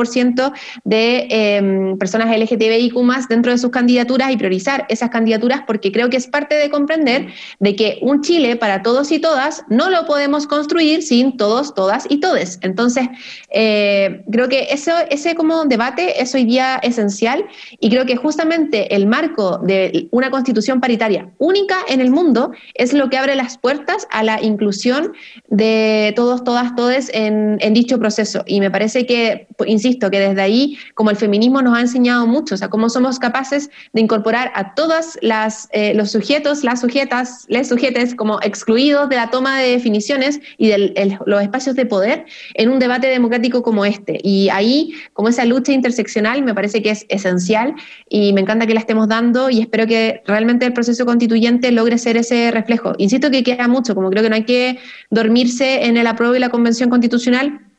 [0.84, 2.94] de eh, personas LGTBIQ
[3.28, 7.28] dentro de sus candidaturas y priorizar esas candidaturas porque creo que es parte de comprender
[7.58, 12.06] de que un Chile para todos y todas no lo podemos construir sin todos, todas
[12.08, 12.58] y todes.
[12.62, 13.08] Entonces,
[13.50, 17.44] eh, creo que eso, ese como debate es hoy día esencial
[17.78, 22.92] y creo que justamente el marco de una constitución paritaria única en el mundo es
[22.92, 25.12] lo que abre las puertas a la inclusión
[25.48, 28.42] de todos, todas, todes en, en dicho proceso.
[28.46, 32.26] Y me parece que, insisto, insisto, que desde ahí, como el feminismo nos ha enseñado
[32.26, 36.80] mucho, o sea, cómo somos capaces de incorporar a todas las, eh, los sujetos, las
[36.80, 41.86] sujetas, les sujetes, como excluidos de la toma de definiciones y de los espacios de
[41.86, 44.20] poder en un debate democrático como este.
[44.22, 47.74] Y ahí, como esa lucha interseccional, me parece que es esencial
[48.08, 51.98] y me encanta que la estemos dando y espero que realmente el proceso constituyente logre
[51.98, 52.92] ser ese reflejo.
[52.98, 54.78] Insisto que queda mucho, como creo que no hay que
[55.10, 57.69] dormirse en el apruebo y la convención constitucional,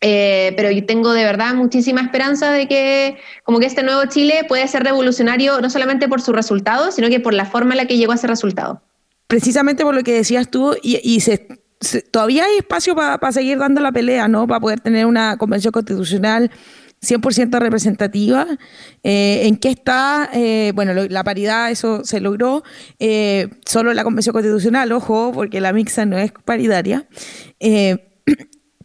[0.00, 4.44] eh, pero yo tengo de verdad muchísima esperanza de que como que este nuevo Chile
[4.46, 7.86] puede ser revolucionario no solamente por su resultado, sino que por la forma en la
[7.86, 8.80] que llegó a ese resultado.
[9.26, 11.20] Precisamente por lo que decías tú, y,
[12.12, 14.46] todavía hay espacio para seguir dando la pelea, ¿no?
[14.46, 16.50] Para poder tener una convención constitucional
[17.02, 18.46] 100% representativa.
[19.02, 20.30] Eh, ¿En qué está?
[20.32, 22.62] Eh, bueno, la paridad, eso se logró.
[23.66, 27.06] solo la convención constitucional, ojo, porque la mixa no es paritaria.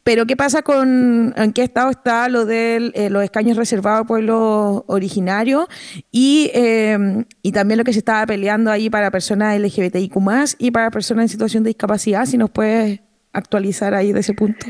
[0.04, 4.08] Pero ¿qué pasa con en qué estado está lo de eh, los escaños reservados a
[4.08, 5.68] pueblos originarios
[6.12, 10.16] y, eh, y también lo que se estaba peleando ahí para personas LGBTIQ
[10.60, 12.26] y para personas en situación de discapacidad?
[12.26, 13.00] Si nos puedes
[13.32, 14.68] actualizar ahí de ese punto.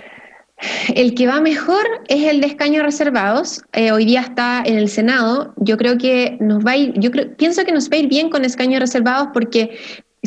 [0.96, 3.64] El que va mejor es el de escaños reservados.
[3.74, 5.54] Eh, hoy día está en el Senado.
[5.58, 8.08] Yo creo que nos va a ir, yo creo, pienso que nos va a ir
[8.08, 9.78] bien con escaños reservados porque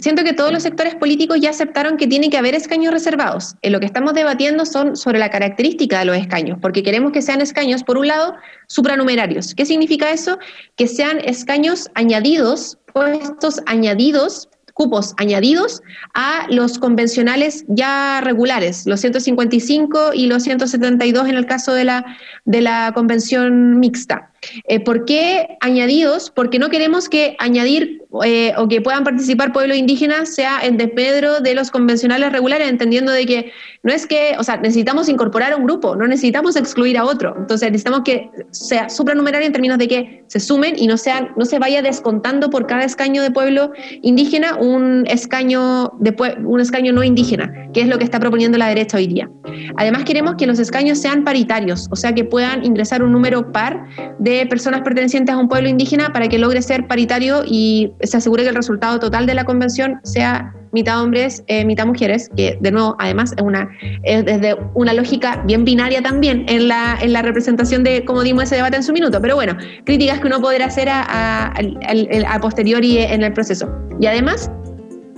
[0.00, 3.54] Siento que todos los sectores políticos ya aceptaron que tiene que haber escaños reservados.
[3.62, 7.22] En lo que estamos debatiendo son sobre la característica de los escaños, porque queremos que
[7.22, 8.34] sean escaños, por un lado,
[8.66, 9.54] supranumerarios.
[9.54, 10.38] ¿Qué significa eso?
[10.76, 15.80] Que sean escaños añadidos, puestos añadidos cupos añadidos
[16.12, 22.04] a los convencionales ya regulares, los 155 y los 172 en el caso de la,
[22.44, 24.30] de la convención mixta.
[24.68, 26.30] Eh, ¿Por qué añadidos?
[26.34, 31.40] Porque no queremos que añadir eh, o que puedan participar pueblos indígenas sea en despedro
[31.40, 35.56] de los convencionales regulares, entendiendo de que no es que, o sea, necesitamos incorporar a
[35.56, 37.34] un grupo, no necesitamos excluir a otro.
[37.38, 41.44] Entonces necesitamos que sea supranumerario en términos de que se sumen y no, sean, no
[41.44, 47.02] se vaya descontando por cada escaño de pueblo indígena un escaño, de, un escaño no
[47.02, 49.28] indígena, que es lo que está proponiendo la derecha hoy día.
[49.76, 53.84] Además queremos que los escaños sean paritarios, o sea, que puedan ingresar un número par
[54.18, 58.42] de personas pertenecientes a un pueblo indígena para que logre ser paritario y se asegure
[58.42, 62.70] que el resultado total de la convención sea mitad hombres, eh, mitad mujeres, que de
[62.70, 63.68] nuevo, además, es una
[64.04, 68.56] desde una lógica bien binaria también en la, en la representación de cómo dimos ese
[68.56, 69.22] debate en su minuto.
[69.22, 73.72] Pero bueno, críticas que uno podrá hacer a, a, posteriori en el proceso.
[74.00, 74.50] Y además,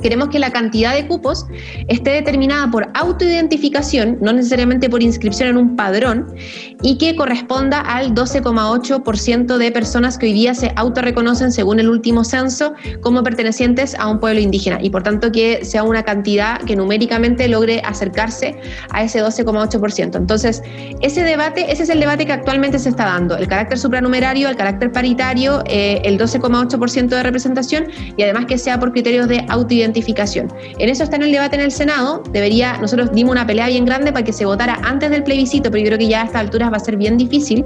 [0.00, 1.46] Queremos que la cantidad de cupos
[1.88, 6.34] esté determinada por autoidentificación, no necesariamente por inscripción en un padrón,
[6.82, 12.22] y que corresponda al 12,8% de personas que hoy día se autorreconocen, según el último
[12.22, 14.78] censo, como pertenecientes a un pueblo indígena.
[14.80, 18.56] Y por tanto que sea una cantidad que numéricamente logre acercarse
[18.90, 20.16] a ese 12,8%.
[20.16, 20.62] Entonces,
[21.00, 23.36] ese debate, ese es el debate que actualmente se está dando.
[23.36, 28.78] El carácter supranumerario, el carácter paritario, eh, el 12,8% de representación y además que sea
[28.78, 29.87] por criterios de autoidentificación
[30.78, 32.22] En eso está en el debate en el Senado.
[32.32, 35.82] Debería, nosotros dimos una pelea bien grande para que se votara antes del plebiscito, pero
[35.82, 37.64] yo creo que ya a estas alturas va a ser bien difícil.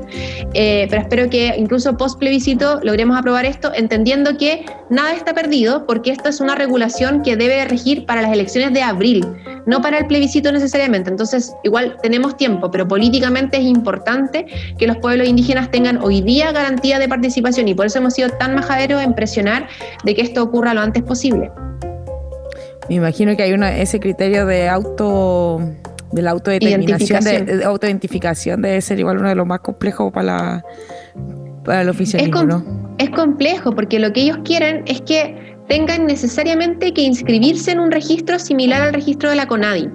[0.55, 5.87] Eh, pero espero que incluso post plebiscito logremos aprobar esto, entendiendo que nada está perdido,
[5.87, 9.27] porque esta es una regulación que debe regir para las elecciones de abril,
[9.67, 11.11] no para el plebiscito necesariamente.
[11.11, 14.47] Entonces, igual tenemos tiempo, pero políticamente es importante
[14.79, 18.31] que los pueblos indígenas tengan hoy día garantía de participación y por eso hemos sido
[18.31, 19.69] tan majaderos en presionar
[20.05, 21.51] de que esto ocurra lo antes posible.
[22.93, 25.63] Me imagino que hay una, ese criterio de auto
[26.13, 30.65] de la autodeterminación, de, autoidentificación debe ser igual uno de los más complejos para la
[31.65, 32.95] para el oficialismo, es ¿no?
[32.99, 37.91] Es complejo porque lo que ellos quieren es que tengan necesariamente que inscribirse en un
[37.91, 39.89] registro similar al registro de la CONADI.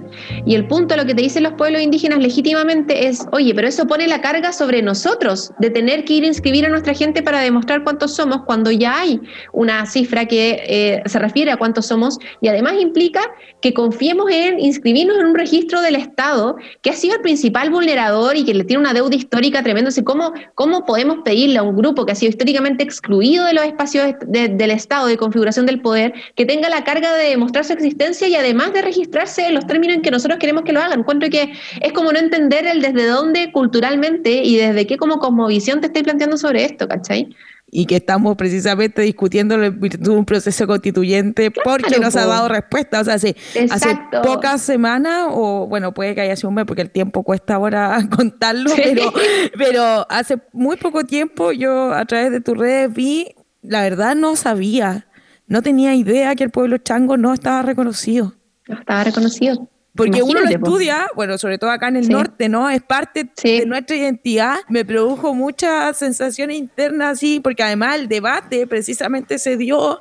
[0.44, 3.86] Y el punto, lo que te dicen los pueblos indígenas legítimamente es, oye, pero eso
[3.86, 7.42] pone la carga sobre nosotros de tener que ir a inscribir a nuestra gente para
[7.42, 9.20] demostrar cuántos somos cuando ya hay
[9.52, 13.20] una cifra que eh, se refiere a cuántos somos y además implica
[13.62, 18.36] que confiemos en inscribirnos en un registro del Estado que ha sido el principal vulnerador
[18.36, 19.92] y que le tiene una deuda histórica tremenda.
[20.02, 24.14] ¿Cómo, ¿Cómo podemos pedirle a un grupo que ha sido históricamente excluido de los espacios
[24.26, 28.34] del Estado de configuración del poder, que tenga la carga de demostrar su existencia y
[28.34, 31.00] además de registrarse en los términos en que nosotros queremos que lo hagan.
[31.00, 35.80] Encuentro que es como no entender el desde dónde culturalmente y desde qué como cosmovisión
[35.80, 37.28] te estoy planteando sobre esto, ¿cachai?
[37.70, 43.00] y que estamos precisamente discutiendo un proceso constituyente porque nos ha dado respuesta.
[43.00, 43.36] O sea, hace,
[43.70, 47.54] hace pocas semanas, o bueno, puede que haya sido un mes porque el tiempo cuesta
[47.54, 49.12] ahora contarlo, pero,
[49.56, 54.36] pero hace muy poco tiempo yo a través de tus redes vi, la verdad no
[54.36, 55.07] sabía
[55.48, 58.34] no tenía idea que el pueblo chango no estaba reconocido.
[58.68, 59.68] No estaba reconocido.
[59.94, 62.70] Porque uno lo estudia, bueno, sobre todo acá en el norte, ¿no?
[62.70, 64.58] Es parte de nuestra identidad.
[64.68, 70.00] Me produjo muchas sensaciones internas, sí, porque además el debate precisamente se dio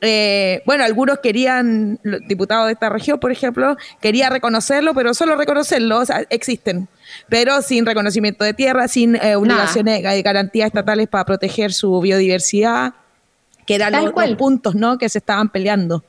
[0.00, 5.34] eh, bueno, algunos querían, los diputados de esta región, por ejemplo, quería reconocerlo, pero solo
[5.36, 6.88] reconocerlo, o sea, existen,
[7.28, 12.94] pero sin reconocimiento de tierra, sin eh, obligaciones y garantías estatales para proteger su biodiversidad,
[13.68, 14.96] que eran los, puntos ¿no?
[14.96, 16.02] que se estaban peleando.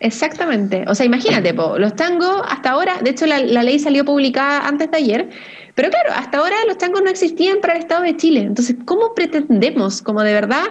[0.00, 0.86] Exactamente.
[0.88, 4.90] O sea, imagínate, los tangos hasta ahora, de hecho la, la, ley salió publicada antes
[4.90, 5.28] de ayer,
[5.74, 8.40] pero claro, hasta ahora los tangos no existían para el Estado de Chile.
[8.40, 10.64] Entonces, ¿cómo pretendemos, como de verdad,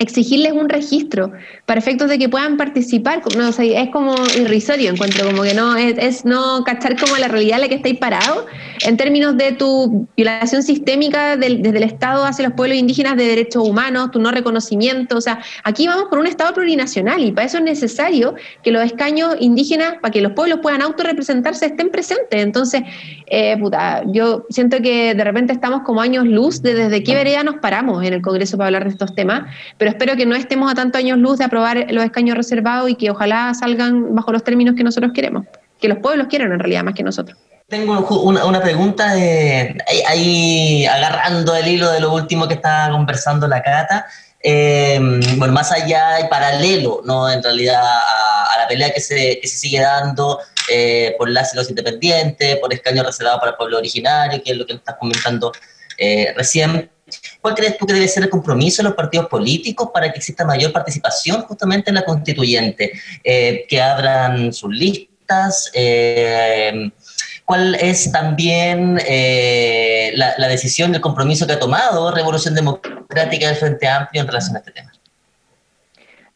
[0.00, 1.32] exigirles un registro
[1.66, 6.24] para efectos de que puedan participar, no, es como irrisorio, encuentro como que no, es,
[6.24, 8.44] no cachar como la realidad en la que estáis parados
[8.86, 13.68] en términos de tu violación sistémica desde el Estado hacia los pueblos indígenas de derechos
[13.68, 17.58] humanos, tu no reconocimiento, o sea, aquí vamos por un Estado plurinacional y para eso
[17.58, 22.40] es necesario que los escaños indígenas, para que los pueblos puedan autorrepresentarse, estén presentes.
[22.40, 22.82] Entonces,
[23.26, 27.42] eh, puta, yo siento que de repente estamos como años luz de desde qué vereda
[27.42, 30.70] nos paramos en el Congreso para hablar de estos temas, pero espero que no estemos
[30.70, 34.44] a tantos años luz de aprobar los escaños reservados y que ojalá salgan bajo los
[34.44, 35.46] términos que nosotros queremos,
[35.80, 37.36] que los pueblos quieren en realidad más que nosotros.
[37.68, 39.76] Tengo una, pregunta de,
[40.08, 44.06] ahí, agarrando el hilo de lo último que estaba conversando la Cata.
[44.42, 44.98] Eh,
[45.36, 47.30] bueno, más allá y paralelo, ¿no?
[47.30, 50.38] En realidad a, la pelea que se, que se sigue dando
[50.70, 54.56] eh, por las y los independientes, por escaños reservados para el pueblo originario, que es
[54.56, 55.52] lo que estás comentando
[55.98, 56.90] eh, recién.
[57.40, 60.44] ¿Cuál crees tú que debe ser el compromiso de los partidos políticos para que exista
[60.44, 62.92] mayor participación justamente en la constituyente?
[63.24, 65.70] Eh, que abran sus listas.
[65.74, 66.90] Eh,
[67.44, 73.56] ¿Cuál es también eh, la, la decisión, el compromiso que ha tomado Revolución Democrática del
[73.56, 74.92] Frente Amplio en relación a este tema?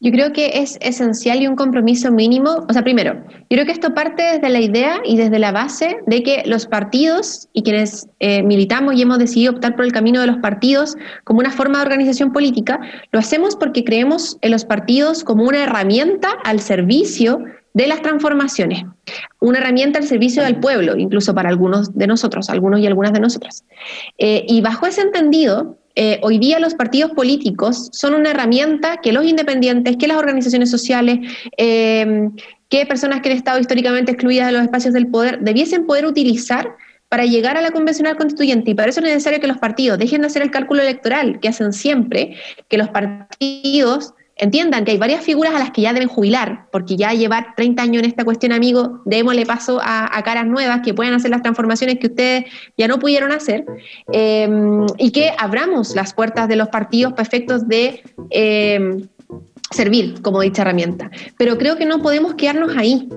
[0.05, 2.67] Yo creo que es esencial y un compromiso mínimo.
[2.69, 5.99] O sea, primero, yo creo que esto parte desde la idea y desde la base
[6.09, 10.21] de que los partidos y quienes eh, militamos y hemos decidido optar por el camino
[10.21, 12.81] de los partidos como una forma de organización política,
[13.13, 18.85] lo hacemos porque creemos en los partidos como una herramienta al servicio de las transformaciones,
[19.39, 23.21] una herramienta al servicio del pueblo, incluso para algunos de nosotros, algunos y algunas de
[23.21, 23.65] nosotras.
[24.19, 29.13] Eh, y bajo ese entendido, eh, hoy día los partidos políticos son una herramienta que
[29.13, 31.19] los independientes, que las organizaciones sociales,
[31.57, 32.31] eh,
[32.69, 36.75] que personas que han estado históricamente excluidas de los espacios del poder debiesen poder utilizar
[37.11, 38.71] para llegar a la convencional constituyente.
[38.71, 41.49] Y para eso es necesario que los partidos dejen de hacer el cálculo electoral que
[41.49, 42.37] hacen siempre,
[42.69, 46.97] que los partidos entiendan que hay varias figuras a las que ya deben jubilar, porque
[46.97, 51.15] ya llevar 30 años en esta cuestión, amigo, démosle paso a, caras nuevas que puedan
[51.15, 52.45] hacer las transformaciones que ustedes
[52.77, 53.65] ya no pudieron hacer,
[54.13, 59.07] em, y que abramos las puertas de los partidos para efectos de em,
[59.71, 61.11] servir como dicha herramienta.
[61.39, 63.09] Pero creo que no podemos quedarnos ahí,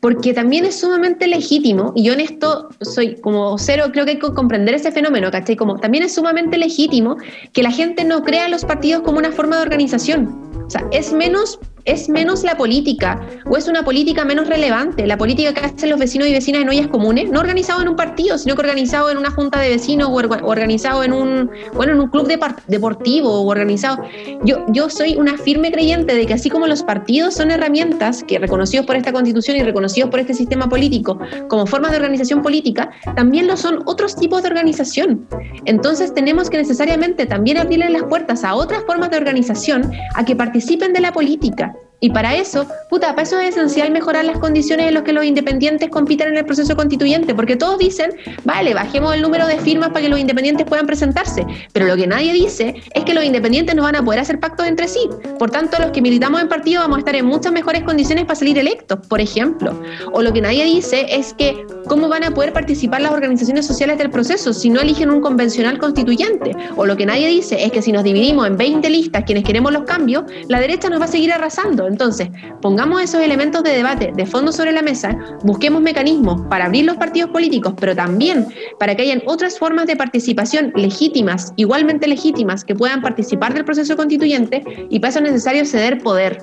[0.00, 4.18] porque también es sumamente legítimo, y yo en esto soy como cero, creo que hay
[4.18, 5.56] que comprender ese fenómeno, ¿cachai?
[5.56, 7.18] Como también es sumamente legítimo
[7.52, 10.49] que la gente no crea los partidos como una forma de organización.
[10.66, 15.16] O sea, es menos es menos la política o es una política menos relevante, la
[15.16, 18.38] política que hacen los vecinos y vecinas en ollas comunes, no organizado en un partido,
[18.38, 22.08] sino que organizado en una junta de vecinos o organizado en un, bueno, en un
[22.08, 22.28] club
[22.66, 24.04] deportivo o organizado.
[24.44, 28.38] Yo, yo soy una firme creyente de que así como los partidos son herramientas que
[28.38, 31.18] reconocidos por esta constitución y reconocidos por este sistema político
[31.48, 35.26] como formas de organización política, también lo son otros tipos de organización.
[35.64, 40.36] Entonces tenemos que necesariamente también abrirle las puertas a otras formas de organización a que
[40.36, 40.49] participen
[40.92, 44.94] de la política y para eso, puta, para eso es esencial mejorar las condiciones en
[44.94, 48.12] las que los independientes compitan en el proceso constituyente, porque todos dicen,
[48.44, 52.06] vale, bajemos el número de firmas para que los independientes puedan presentarse, pero lo que
[52.06, 55.00] nadie dice es que los independientes no van a poder hacer pactos entre sí.
[55.38, 58.36] Por tanto, los que militamos en partido vamos a estar en muchas mejores condiciones para
[58.36, 59.78] salir electos, por ejemplo.
[60.12, 63.98] O lo que nadie dice es que cómo van a poder participar las organizaciones sociales
[63.98, 66.56] del proceso si no eligen un convencional constituyente.
[66.76, 69.72] O lo que nadie dice es que si nos dividimos en 20 listas quienes queremos
[69.72, 71.89] los cambios, la derecha nos va a seguir arrasando.
[71.90, 72.28] Entonces,
[72.62, 76.96] pongamos esos elementos de debate de fondo sobre la mesa, busquemos mecanismos para abrir los
[76.96, 78.46] partidos políticos, pero también
[78.78, 83.96] para que hayan otras formas de participación legítimas, igualmente legítimas, que puedan participar del proceso
[83.96, 86.38] constituyente y para eso es necesario ceder poder.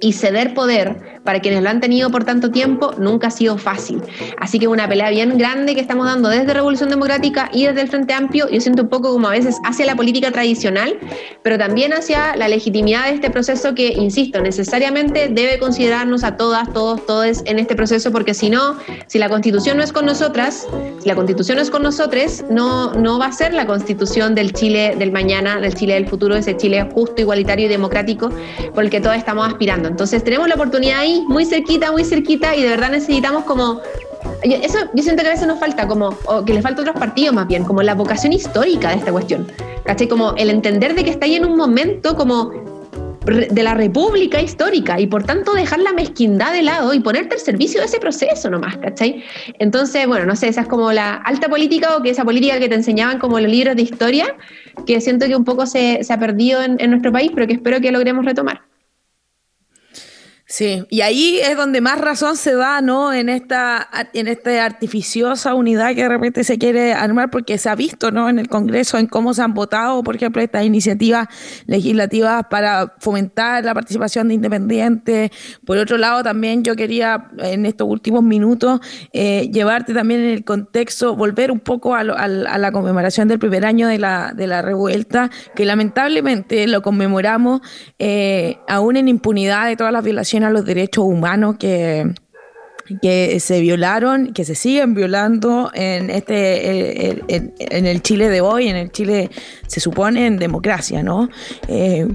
[0.00, 4.02] Y ceder poder para quienes lo han tenido por tanto tiempo nunca ha sido fácil.
[4.38, 7.88] Así que una pelea bien grande que estamos dando desde Revolución Democrática y desde el
[7.88, 10.98] Frente Amplio, yo siento un poco como a veces hacia la política tradicional,
[11.42, 16.70] pero también hacia la legitimidad de este proceso que, insisto, necesariamente debe considerarnos a todas,
[16.72, 18.76] todos, todos en este proceso, porque si no,
[19.06, 20.66] si la constitución no es con nosotras,
[21.00, 24.52] si la constitución no es con nosotros, no, no va a ser la constitución del
[24.52, 28.30] Chile del mañana, del Chile del futuro, ese Chile justo, igualitario y democrático
[28.74, 29.61] por el estamos aspirando.
[29.68, 33.80] Entonces tenemos la oportunidad ahí, muy cerquita, muy cerquita, y de verdad necesitamos como
[34.42, 36.98] eso yo siento que a veces nos falta, como, o que le falta a otros
[36.98, 39.50] partidos más bien, como la vocación histórica de esta cuestión.
[39.84, 40.08] ¿Cachai?
[40.08, 42.52] Como el entender de que está ahí en un momento como
[43.24, 47.40] de la república histórica y por tanto dejar la mezquindad de lado y ponerte al
[47.40, 49.22] servicio de ese proceso nomás, ¿cachai?
[49.60, 52.68] Entonces, bueno, no sé, esa es como la alta política o que esa política que
[52.68, 54.34] te enseñaban como los libros de historia,
[54.86, 57.92] que siento que un poco se, ha perdido en nuestro país, pero que espero que
[57.92, 58.71] logremos retomar.
[60.52, 63.10] Sí, y ahí es donde más razón se da, ¿no?
[63.14, 67.74] En esta, en esta artificiosa unidad que de repente se quiere armar, porque se ha
[67.74, 68.28] visto, ¿no?
[68.28, 71.28] En el Congreso, en cómo se han votado, por ejemplo, estas iniciativas
[71.64, 75.30] legislativas para fomentar la participación de independientes.
[75.64, 78.80] Por otro lado, también yo quería, en estos últimos minutos,
[79.14, 83.88] eh, llevarte también en el contexto, volver un poco a, la conmemoración del primer año
[83.88, 87.62] de la, de la revuelta, que lamentablemente lo conmemoramos
[87.98, 92.12] eh, aún en impunidad de todas las violaciones a los derechos humanos que,
[93.00, 98.76] que se violaron, que se siguen violando en este en, el Chile de hoy, en
[98.76, 99.30] el Chile
[99.66, 101.28] se supone en democracia, ¿no?
[101.68, 102.08] Eh,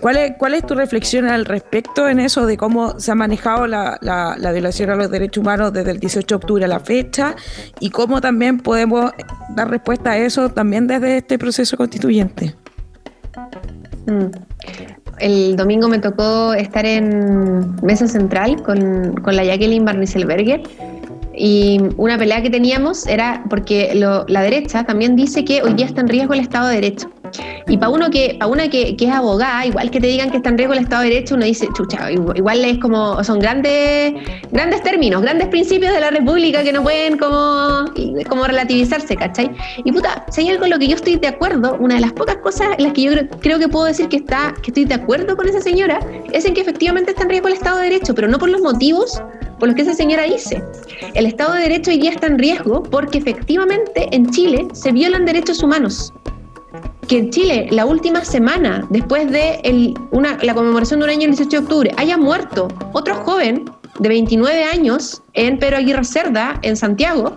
[0.00, 3.66] ¿cuál, es, ¿Cuál es tu reflexión al respecto en eso de cómo se ha manejado
[3.66, 7.34] la, la, violación a los derechos humanos desde el 18 de octubre a la fecha
[7.80, 9.12] y cómo también podemos
[9.54, 12.54] dar respuesta a eso también desde este proceso constituyente?
[14.06, 20.62] Mm el domingo me tocó estar en Mesa Central con, con la Jacqueline Barnicelberger
[21.38, 26.00] y una pelea que teníamos era porque la derecha también dice que hoy día está
[26.00, 27.10] en riesgo el Estado de Derecho.
[27.66, 30.50] Y para uno que, para una que, es abogada, igual que te digan que está
[30.50, 34.14] en riesgo el Estado de Derecho, uno dice, chucha, igual es como, son grandes,
[34.50, 37.84] grandes términos, grandes principios de la República que no pueden como,
[38.28, 39.50] como relativizarse, ¿cachai?
[39.84, 42.36] Y puta, si algo en lo que yo estoy de acuerdo, una de las pocas
[42.36, 45.36] cosas en las que yo creo, que puedo decir que está, que estoy de acuerdo
[45.36, 46.00] con esa señora,
[46.32, 48.60] es en que efectivamente está en riesgo el Estado de Derecho, pero no por los
[48.60, 49.22] motivos
[49.58, 50.62] por los que esa señora dice.
[51.14, 55.24] El Estado de Derecho hoy día está en riesgo porque efectivamente en Chile se violan
[55.24, 56.12] derechos humanos.
[57.06, 59.94] Que en Chile, la última semana, después de
[60.42, 63.64] la conmemoración de un año el 18 de octubre, haya muerto otro joven
[63.98, 67.36] de 29 años en Pedro Aguirre Cerda, en Santiago,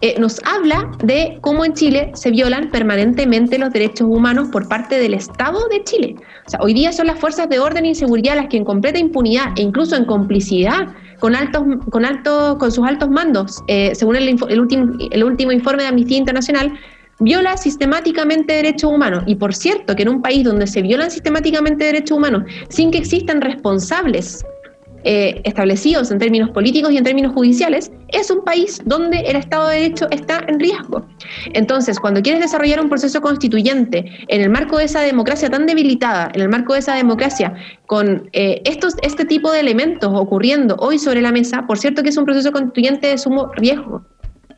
[0.00, 4.96] eh, nos habla de cómo en Chile se violan permanentemente los derechos humanos por parte
[4.96, 6.14] del Estado de Chile.
[6.46, 9.00] O sea, hoy día son las fuerzas de orden y seguridad las que en completa
[9.00, 14.14] impunidad e incluso en complicidad con altos, con alto, con sus altos mandos, eh, según
[14.14, 16.78] el, el último informe de Amnistía Internacional,
[17.20, 19.24] viola sistemáticamente derechos humanos.
[19.26, 22.98] Y por cierto, que en un país donde se violan sistemáticamente derechos humanos sin que
[22.98, 24.44] existan responsables
[25.04, 29.68] eh, establecidos en términos políticos y en términos judiciales, es un país donde el Estado
[29.68, 31.06] de Derecho está en riesgo.
[31.52, 36.30] Entonces, cuando quieres desarrollar un proceso constituyente en el marco de esa democracia tan debilitada,
[36.34, 37.54] en el marco de esa democracia,
[37.86, 42.08] con eh, estos, este tipo de elementos ocurriendo hoy sobre la mesa, por cierto que
[42.08, 44.04] es un proceso constituyente de sumo riesgo.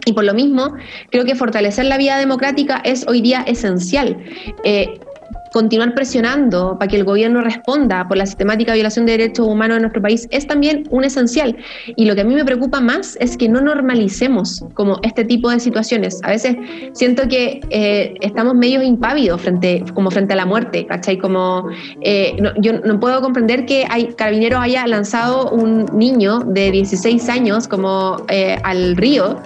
[0.06, 0.74] Y por lo mismo,
[1.10, 4.16] creo que fortalecer la vía democrática es hoy día esencial.
[4.64, 4.98] Eh,
[5.52, 9.82] continuar presionando para que el gobierno responda por la sistemática violación de derechos humanos en
[9.82, 11.56] nuestro país es también un esencial.
[11.96, 15.50] Y lo que a mí me preocupa más es que no normalicemos como este tipo
[15.50, 16.20] de situaciones.
[16.22, 16.56] A veces
[16.92, 21.18] siento que eh, estamos medio impávidos frente, como frente a la muerte, ¿cachai?
[21.18, 21.68] Como
[22.00, 27.66] eh, yo no puedo comprender que hay, Carabineros haya lanzado un niño de 16 años
[27.66, 29.40] como eh, al río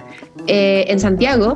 [0.47, 1.55] en Santiago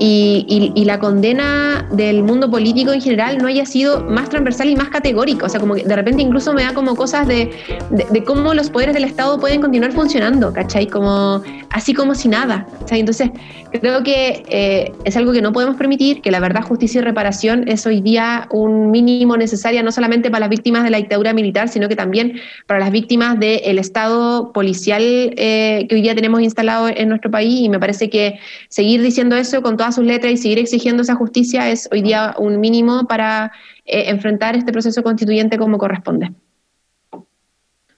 [0.00, 4.88] y, la condena del mundo político en general no haya sido más transversal y más
[4.88, 5.46] categórica.
[5.46, 7.50] O sea, como que de repente incluso me da como cosas de,
[7.90, 10.86] de, cómo los poderes del Estado pueden continuar funcionando, ¿cachai?
[10.86, 12.66] Como, así como si nada.
[12.90, 13.30] Entonces,
[13.70, 17.68] creo que eh, es algo que no podemos permitir, que la verdad, justicia y reparación
[17.68, 21.68] es hoy día un mínimo necesario no solamente para las víctimas de la dictadura militar,
[21.68, 26.88] sino que también para las víctimas del Estado policial eh, que hoy día tenemos instalado
[26.88, 27.60] en nuestro país.
[27.60, 28.38] Y me parece que
[28.68, 32.34] seguir diciendo eso con todas sus letras y seguir exigiendo esa justicia es hoy día
[32.38, 33.52] un mínimo para
[33.84, 36.32] eh, enfrentar este proceso constituyente como corresponde.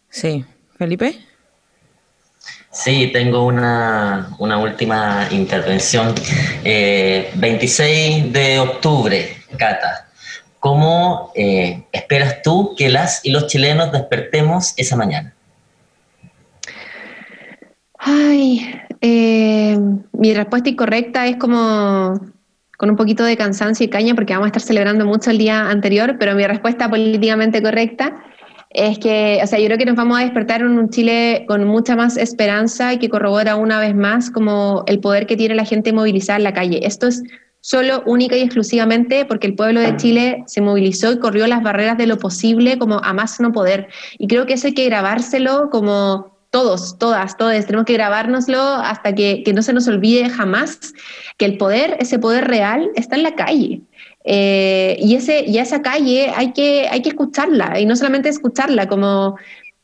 [0.08, 0.44] Sí.
[0.82, 1.14] Felipe.
[2.72, 6.12] Sí, tengo una, última intervención.
[6.64, 10.08] 26 eh, de octubre, Cata.
[10.58, 15.32] ¿Cómo eh, esperas tú que las y los chilenos despertemos esa mañana?
[17.96, 19.78] Ay, eh,
[20.12, 22.20] mi respuesta incorrecta es como
[22.78, 25.68] con un poquito de cansancio y caña porque vamos a estar celebrando mucho el día
[25.68, 28.22] anterior, pero mi respuesta políticamente correcta
[28.70, 31.64] es que, o sea, yo creo que nos vamos a despertar en un Chile con
[31.64, 35.64] mucha más esperanza y que corrobora una vez más como el poder que tiene la
[35.64, 36.86] gente movilizada en la calle.
[36.86, 37.22] Esto es
[37.60, 41.98] solo, única y exclusivamente porque el pueblo de Chile se movilizó y corrió las barreras
[41.98, 43.88] de lo posible como a más no poder.
[44.18, 49.14] Y creo que eso hay que grabárselo como todos, todas, todos, tenemos que grabárnoslo hasta
[49.14, 50.92] que, no se nos olvide jamás
[51.38, 53.80] que el poder, ese poder real, está en la calle.
[54.24, 58.86] Eh, y, ese, y esa calle hay que, hay que escucharla, y no solamente escucharla,
[58.86, 59.36] como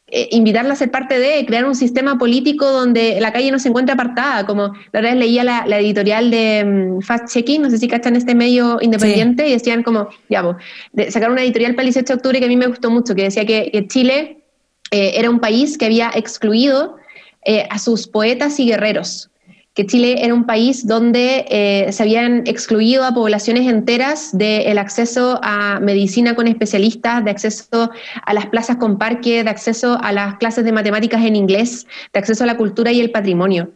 [0.09, 3.71] eh, invitarla a ser parte de, crear un sistema político donde la calle no se
[3.71, 7.89] encuentre apartada, como la verdad leía la, editorial de mm, Fast Checking, no sé si
[7.89, 10.57] cachan este medio independiente, y decían como, ya, vos,
[10.93, 13.14] de sacar una editorial para el 18 de octubre que a mí me gustó mucho,
[13.14, 14.39] que decía que, que Chile
[14.91, 16.97] eh, era un país que había excluido
[17.45, 19.30] eh, a sus poetas y guerreros,
[19.74, 25.39] que Chile era un país donde eh, se habían excluido a poblaciones enteras del acceso
[25.43, 27.91] a medicina con especialistas, de acceso
[28.26, 32.18] a las plazas con parque, de acceso a las clases de matemáticas en inglés, de
[32.18, 33.70] acceso a la cultura y el patrimonio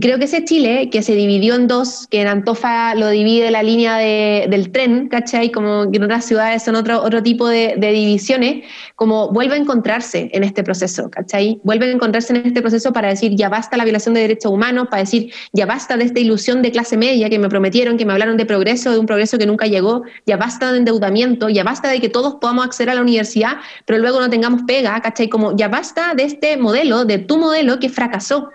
[0.00, 3.62] creo que ese Chile, que se dividió en dos, que en Antofa lo divide la
[3.62, 5.50] línea del tren, ¿cachai?
[5.50, 8.64] Como que en otras ciudades son otro, otro tipo de, divisiones,
[8.96, 11.60] como vuelve a encontrarse en este proceso, ¿cachai?
[11.64, 14.88] Vuelve a encontrarse en este proceso para decir, ya basta la violación de derechos humanos,
[14.90, 18.12] para decir, ya basta de esta ilusión de clase media que me prometieron, que me
[18.12, 21.88] hablaron de progreso, de un progreso que nunca llegó, ya basta de endeudamiento, ya basta
[21.88, 25.28] de que todos podamos acceder a la universidad, pero luego no tengamos pega, ¿cachai?
[25.28, 28.50] Como ya basta de este modelo, de tu modelo que fracasó.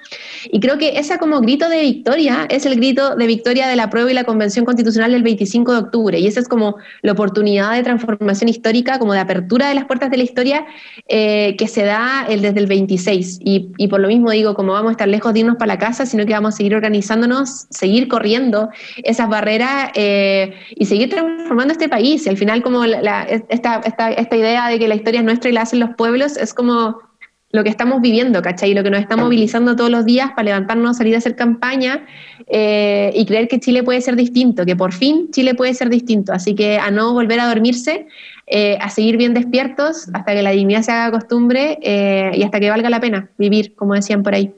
[0.51, 3.91] Y creo que esa como grito de victoria es el grito de victoria de la
[3.91, 6.19] prueba y la Convención Constitucional del 25 de octubre.
[6.19, 10.09] Y esa es como la oportunidad de transformación histórica, como de apertura de las puertas
[10.09, 10.65] de la historia
[11.07, 13.41] eh, que se da el, desde el 26.
[13.43, 16.07] Y, por lo mismo digo, como vamos a estar lejos de irnos para la casa,
[16.07, 18.69] sino que vamos a seguir organizándonos, seguir corriendo
[19.03, 22.25] esas barreras eh, y seguir transformando este país.
[22.25, 25.53] Y al final, como esta, esta, esta idea de que la historia es nuestra y
[25.53, 27.08] la hacen los pueblos, es como
[27.51, 28.73] lo que estamos viviendo, ¿cachai?
[28.73, 32.05] Lo que nos está movilizando todos los días para levantarnos, salir a hacer campaña
[32.47, 36.31] eh, y creer que Chile puede ser distinto, que por fin Chile puede ser distinto.
[36.31, 38.07] Así que a no volver a dormirse,
[38.45, 42.59] eh, a seguir bien despiertos hasta que la dignidad se haga costumbre eh, y hasta
[42.59, 44.53] que valga la pena vivir, como decían por ahí.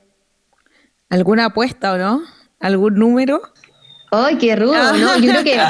[1.09, 2.21] ¿Alguna apuesta o no?
[2.59, 3.41] ¿Algún número?
[4.11, 4.93] ¡Ay, qué rudo!
[4.97, 5.17] ¿no?
[5.17, 5.57] Yo creo que...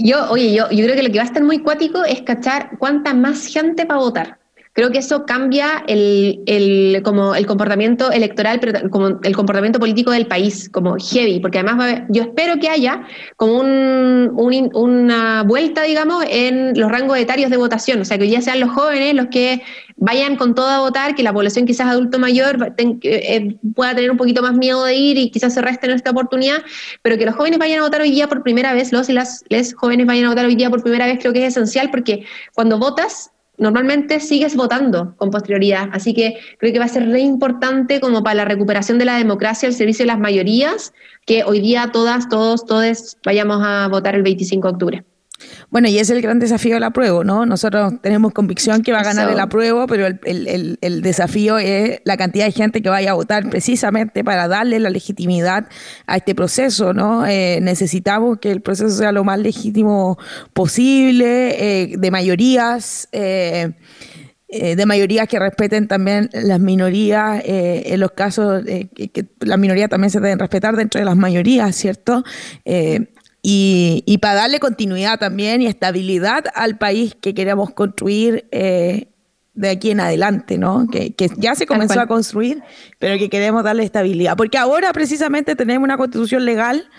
[0.00, 2.78] Yo, oye, yo, yo creo que lo que va a estar muy cuático es cachar
[2.78, 4.37] cuánta más gente va a votar
[4.78, 10.12] creo que eso cambia el, el, como el comportamiento electoral, pero como el comportamiento político
[10.12, 13.02] del país, como heavy, porque además yo espero que haya
[13.34, 18.40] como un, una vuelta, digamos, en los rangos etarios de votación, o sea, que ya
[18.40, 19.62] sean los jóvenes los que
[19.96, 24.16] vayan con todo a votar, que la población quizás adulto mayor eh, pueda tener un
[24.16, 26.58] poquito más miedo de ir y quizás se reste en esta oportunidad,
[27.02, 29.42] pero que los jóvenes vayan a votar hoy día por primera vez, los y las
[29.74, 32.24] jóvenes vayan a votar hoy día por primera vez, creo que es esencial porque
[32.54, 35.88] cuando votas normalmente sigues votando con posterioridad.
[35.92, 39.18] Así que creo que va a ser re importante como para la recuperación de la
[39.18, 40.94] democracia el servicio de las mayorías,
[41.26, 45.04] que hoy día todas, todos, todos vayamos a votar el 25 de octubre.
[45.70, 47.46] Bueno, y es el gran desafío del apruebo, ¿no?
[47.46, 52.46] Nosotros tenemos convicción que va a ganar el apruebo, pero el, desafío es la cantidad
[52.46, 55.68] de gente que vaya a votar precisamente para darle la legitimidad
[56.06, 57.26] a este proceso, ¿no?
[57.26, 60.18] Eh, necesitamos que el proceso sea lo más legítimo
[60.52, 63.08] posible, eh, de mayorías.
[63.12, 63.72] Eh,
[64.50, 70.08] de mayorías que respeten también las minorías, en los casos que, que, las minorías también
[70.10, 72.24] se deben respetar dentro de las mayorías, ¿cierto?
[73.50, 79.08] Y, para darle continuidad también y estabilidad al país que queremos construir eh,
[79.54, 80.86] de aquí en adelante, ¿no?
[80.90, 82.62] Que, ya se comenzó a construir,
[82.98, 84.36] pero que queremos darle estabilidad.
[84.36, 86.90] Porque ahora precisamente tenemos una constitución legal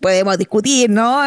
[0.00, 1.20] podemos discutir, ¿no?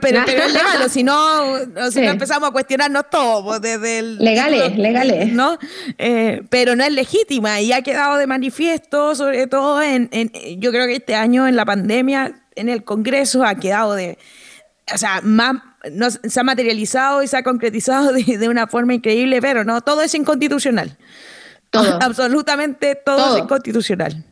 [0.00, 1.58] pero, es legal, o si no,
[1.90, 4.18] si no empezamos a cuestionarnos todo, pues, desde el...
[4.18, 5.32] Legales, legales.
[5.32, 5.58] ¿no?
[5.98, 10.08] Eh, pero no es legítima y ha quedado de manifiesto, sobre todo en,
[10.58, 14.18] yo creo que este año en la pandemia en el Congreso ha quedado de,
[14.92, 15.54] o sea, más,
[15.92, 20.02] no, se ha materializado y se ha concretizado de, una forma increíble, pero no, todo
[20.02, 20.96] es inconstitucional.
[21.70, 21.98] Todo.
[22.02, 24.24] Absolutamente todo, es inconstitucional.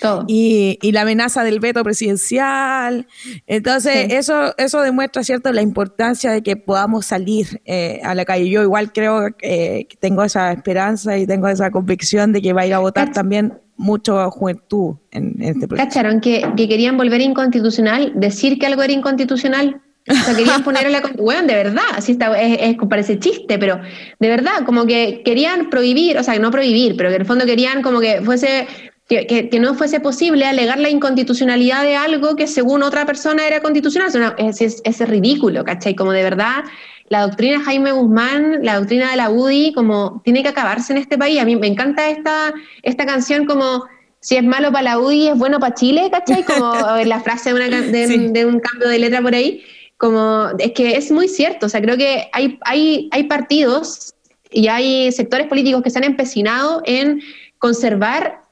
[0.00, 0.24] Todo.
[0.28, 3.06] Y, y, la amenaza del veto presidencial.
[3.46, 8.50] Entonces, eso, eso demuestra, ¿cierto?, la importancia de que podamos salir eh, a la calle.
[8.50, 12.66] Yo igual creo que tengo esa esperanza y tengo esa convicción de que va a
[12.66, 15.88] ir a votar también mucho juventud en, este proceso.
[15.88, 18.12] ¿Cacharon que, querían volver inconstitucional?
[18.14, 19.80] Decir que algo era inconstitucional.
[20.08, 21.02] O sea, querían ponerle la...
[21.18, 23.80] Bueno, de verdad, así está, es, parece chiste, pero
[24.18, 27.44] de verdad, como que querían prohibir, o sea, no prohibir, pero que en el fondo
[27.44, 28.66] querían como que fuese
[29.08, 33.60] que, que, no fuese posible alegar la inconstitucionalidad de algo que según otra persona era
[33.60, 34.34] constitucional.
[34.36, 35.94] Es, es, es, ridículo, ¿cachai?
[35.94, 36.64] Como de verdad
[37.08, 41.16] la doctrina Jaime Guzmán, la doctrina de la UDI, como tiene que acabarse en este
[41.16, 41.40] país.
[41.40, 42.52] A mí me encanta esta,
[42.82, 43.84] esta canción como
[44.20, 46.42] si es malo para la UDI, es bueno para Chile, ¿cachai?
[46.42, 49.62] Como la frase de, de, un cambio de letra por ahí.
[49.98, 54.14] Como, es que es muy cierto, o sea, creo que hay, hay, hay partidos
[54.50, 57.22] y hay sectores políticos que se han empecinado en
[57.58, 58.45] conservar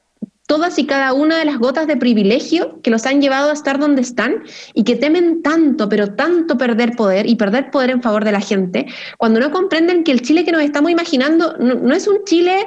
[0.47, 3.79] todas y cada una de las gotas de privilegio que los han llevado a estar
[3.79, 8.25] donde están y que temen tanto, pero tanto perder poder y perder poder en favor
[8.25, 8.87] de la gente,
[9.17, 12.67] cuando no comprenden que el Chile que nos estamos imaginando no, es un Chile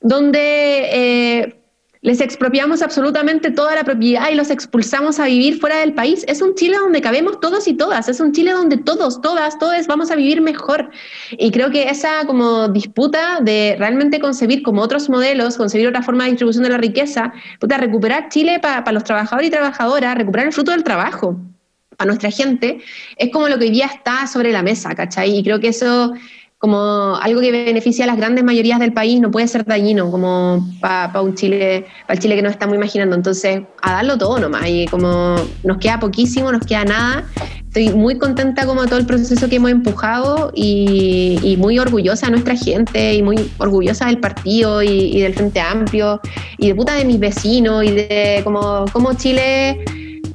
[0.00, 1.60] donde eh,
[2.02, 6.24] les expropiamos absolutamente toda la propiedad y los expulsamos a vivir fuera del país.
[6.28, 9.86] Es un Chile donde cabemos todos y todas, es un Chile donde todos, todas, todos
[9.86, 10.90] vamos a vivir mejor.
[11.32, 16.24] Y creo que esa como disputa de realmente concebir como otros modelos, concebir otra forma
[16.24, 20.52] de distribución de la riqueza, puta, recuperar Chile para los trabajadores y trabajadoras, recuperar el
[20.52, 21.36] fruto del trabajo
[21.98, 22.80] a nuestra gente,
[23.16, 25.38] es como lo que hoy día está sobre la mesa, ¿cachai?
[25.38, 26.12] Y creo que eso
[26.66, 30.68] como algo que beneficia a las grandes mayorías del país no puede ser dañino como
[30.80, 33.14] para un Chile, para el Chile que nos estamos imaginando.
[33.14, 34.66] Entonces, a darlo todo nomás.
[34.66, 37.24] Y como nos queda poquísimo, nos queda nada.
[37.68, 42.56] Estoy muy contenta como todo el proceso que hemos empujado y, muy orgullosa de nuestra
[42.56, 46.20] gente y muy orgullosa del partido y, y, del Frente Amplio
[46.58, 49.84] y de puta de mis vecinos y de como, como Chile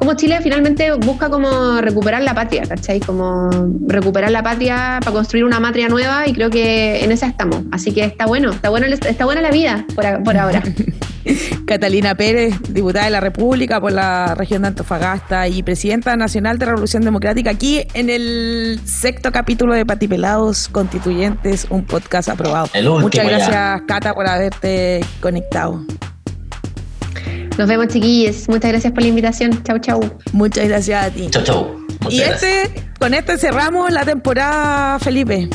[0.01, 2.99] como Chile finalmente busca como recuperar la patria, ¿cachai?
[2.99, 3.51] Como
[3.85, 7.59] recuperar la patria para construir una matria nueva y creo que en esa estamos.
[7.71, 10.63] Así que está bueno, está, bueno, está buena la vida por, por ahora.
[11.67, 16.65] Catalina Pérez, diputada de la República por la región de Antofagasta y presidenta nacional de
[16.65, 22.69] Revolución Democrática, aquí en el sexto capítulo de Patipelados Constituyentes, un podcast aprobado.
[23.01, 25.85] Muchas gracias, Cata, por haberte conectado.
[27.61, 28.49] Nos vemos, chiquillos.
[28.49, 29.61] Muchas gracias por la invitación.
[29.61, 30.17] Chau, chau.
[30.33, 31.27] Muchas gracias a ti.
[31.29, 31.85] Chau, chau.
[32.09, 35.47] y este, con este cerramos la temporada, Felipe.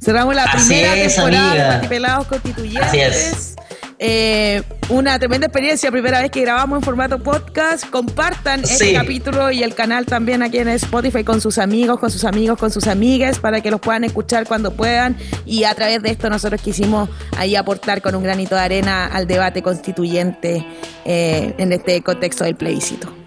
[0.00, 2.86] Cerramos la primera temporada de Patipelados Constituyentes.
[2.86, 3.56] Así es.
[3.98, 4.62] Eh,
[4.92, 7.88] una tremenda experiencia, primera vez que grabamos en formato podcast.
[7.88, 12.24] Compartan este capítulo y el canal también aquí en Spotify con sus amigos, con sus
[12.24, 15.16] amigos, con sus amigas, para que los puedan escuchar cuando puedan.
[15.46, 19.26] Y a través de esto nosotros quisimos ahí aportar con un granito de arena al
[19.26, 20.64] debate constituyente
[21.06, 23.21] eh, en este contexto del plebiscito.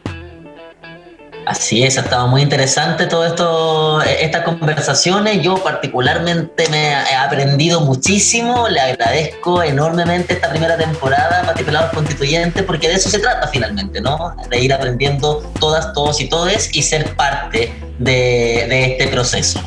[1.45, 5.43] Así es, ha estado muy interesante todo esto, estas conversaciones.
[5.43, 8.67] Yo particularmente me he aprendido muchísimo.
[8.67, 14.01] Le agradezco enormemente esta primera temporada, Pati Pelados Constituyentes, porque de eso se trata finalmente,
[14.01, 14.35] ¿no?
[14.49, 19.61] De ir aprendiendo todas, todos y todes y ser parte de, este proceso.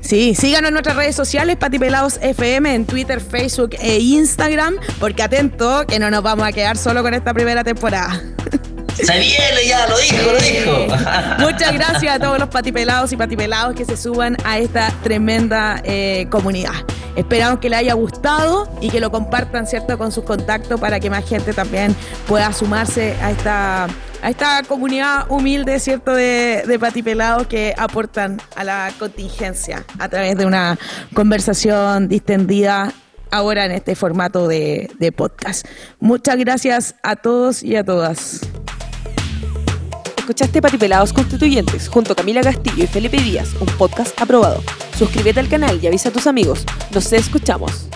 [0.00, 5.84] Sí, síganos en nuestras redes sociales, Patipelados FM, en Twitter, Facebook e Instagram, porque atento
[5.86, 8.22] que no nos vamos a quedar solo con esta primera temporada.
[9.02, 10.96] Se viene ya, lo dijo, lo dijo.
[11.38, 16.26] Muchas gracias a todos los patipelados y patipelados que se suban a esta tremenda eh,
[16.30, 16.74] comunidad.
[17.14, 21.10] Esperamos que les haya gustado y que lo compartan, ¿cierto?, con sus contactos para que
[21.10, 21.94] más gente también
[22.26, 28.92] pueda sumarse a esta, a esta comunidad humilde, ¿cierto?, de, patipelados que aportan a la
[28.98, 30.78] contingencia a través de una
[31.14, 32.92] conversación distendida
[33.30, 35.66] ahora en este formato de podcast.
[36.00, 38.42] Muchas gracias a todos y a todas.
[40.28, 44.62] Escuchaste Patipelados Constituyentes junto a Camila Castillo y Felipe Díaz, un podcast aprobado.
[44.94, 46.66] Suscríbete al canal y avisa a tus amigos.
[46.92, 47.88] Nos escuchamos.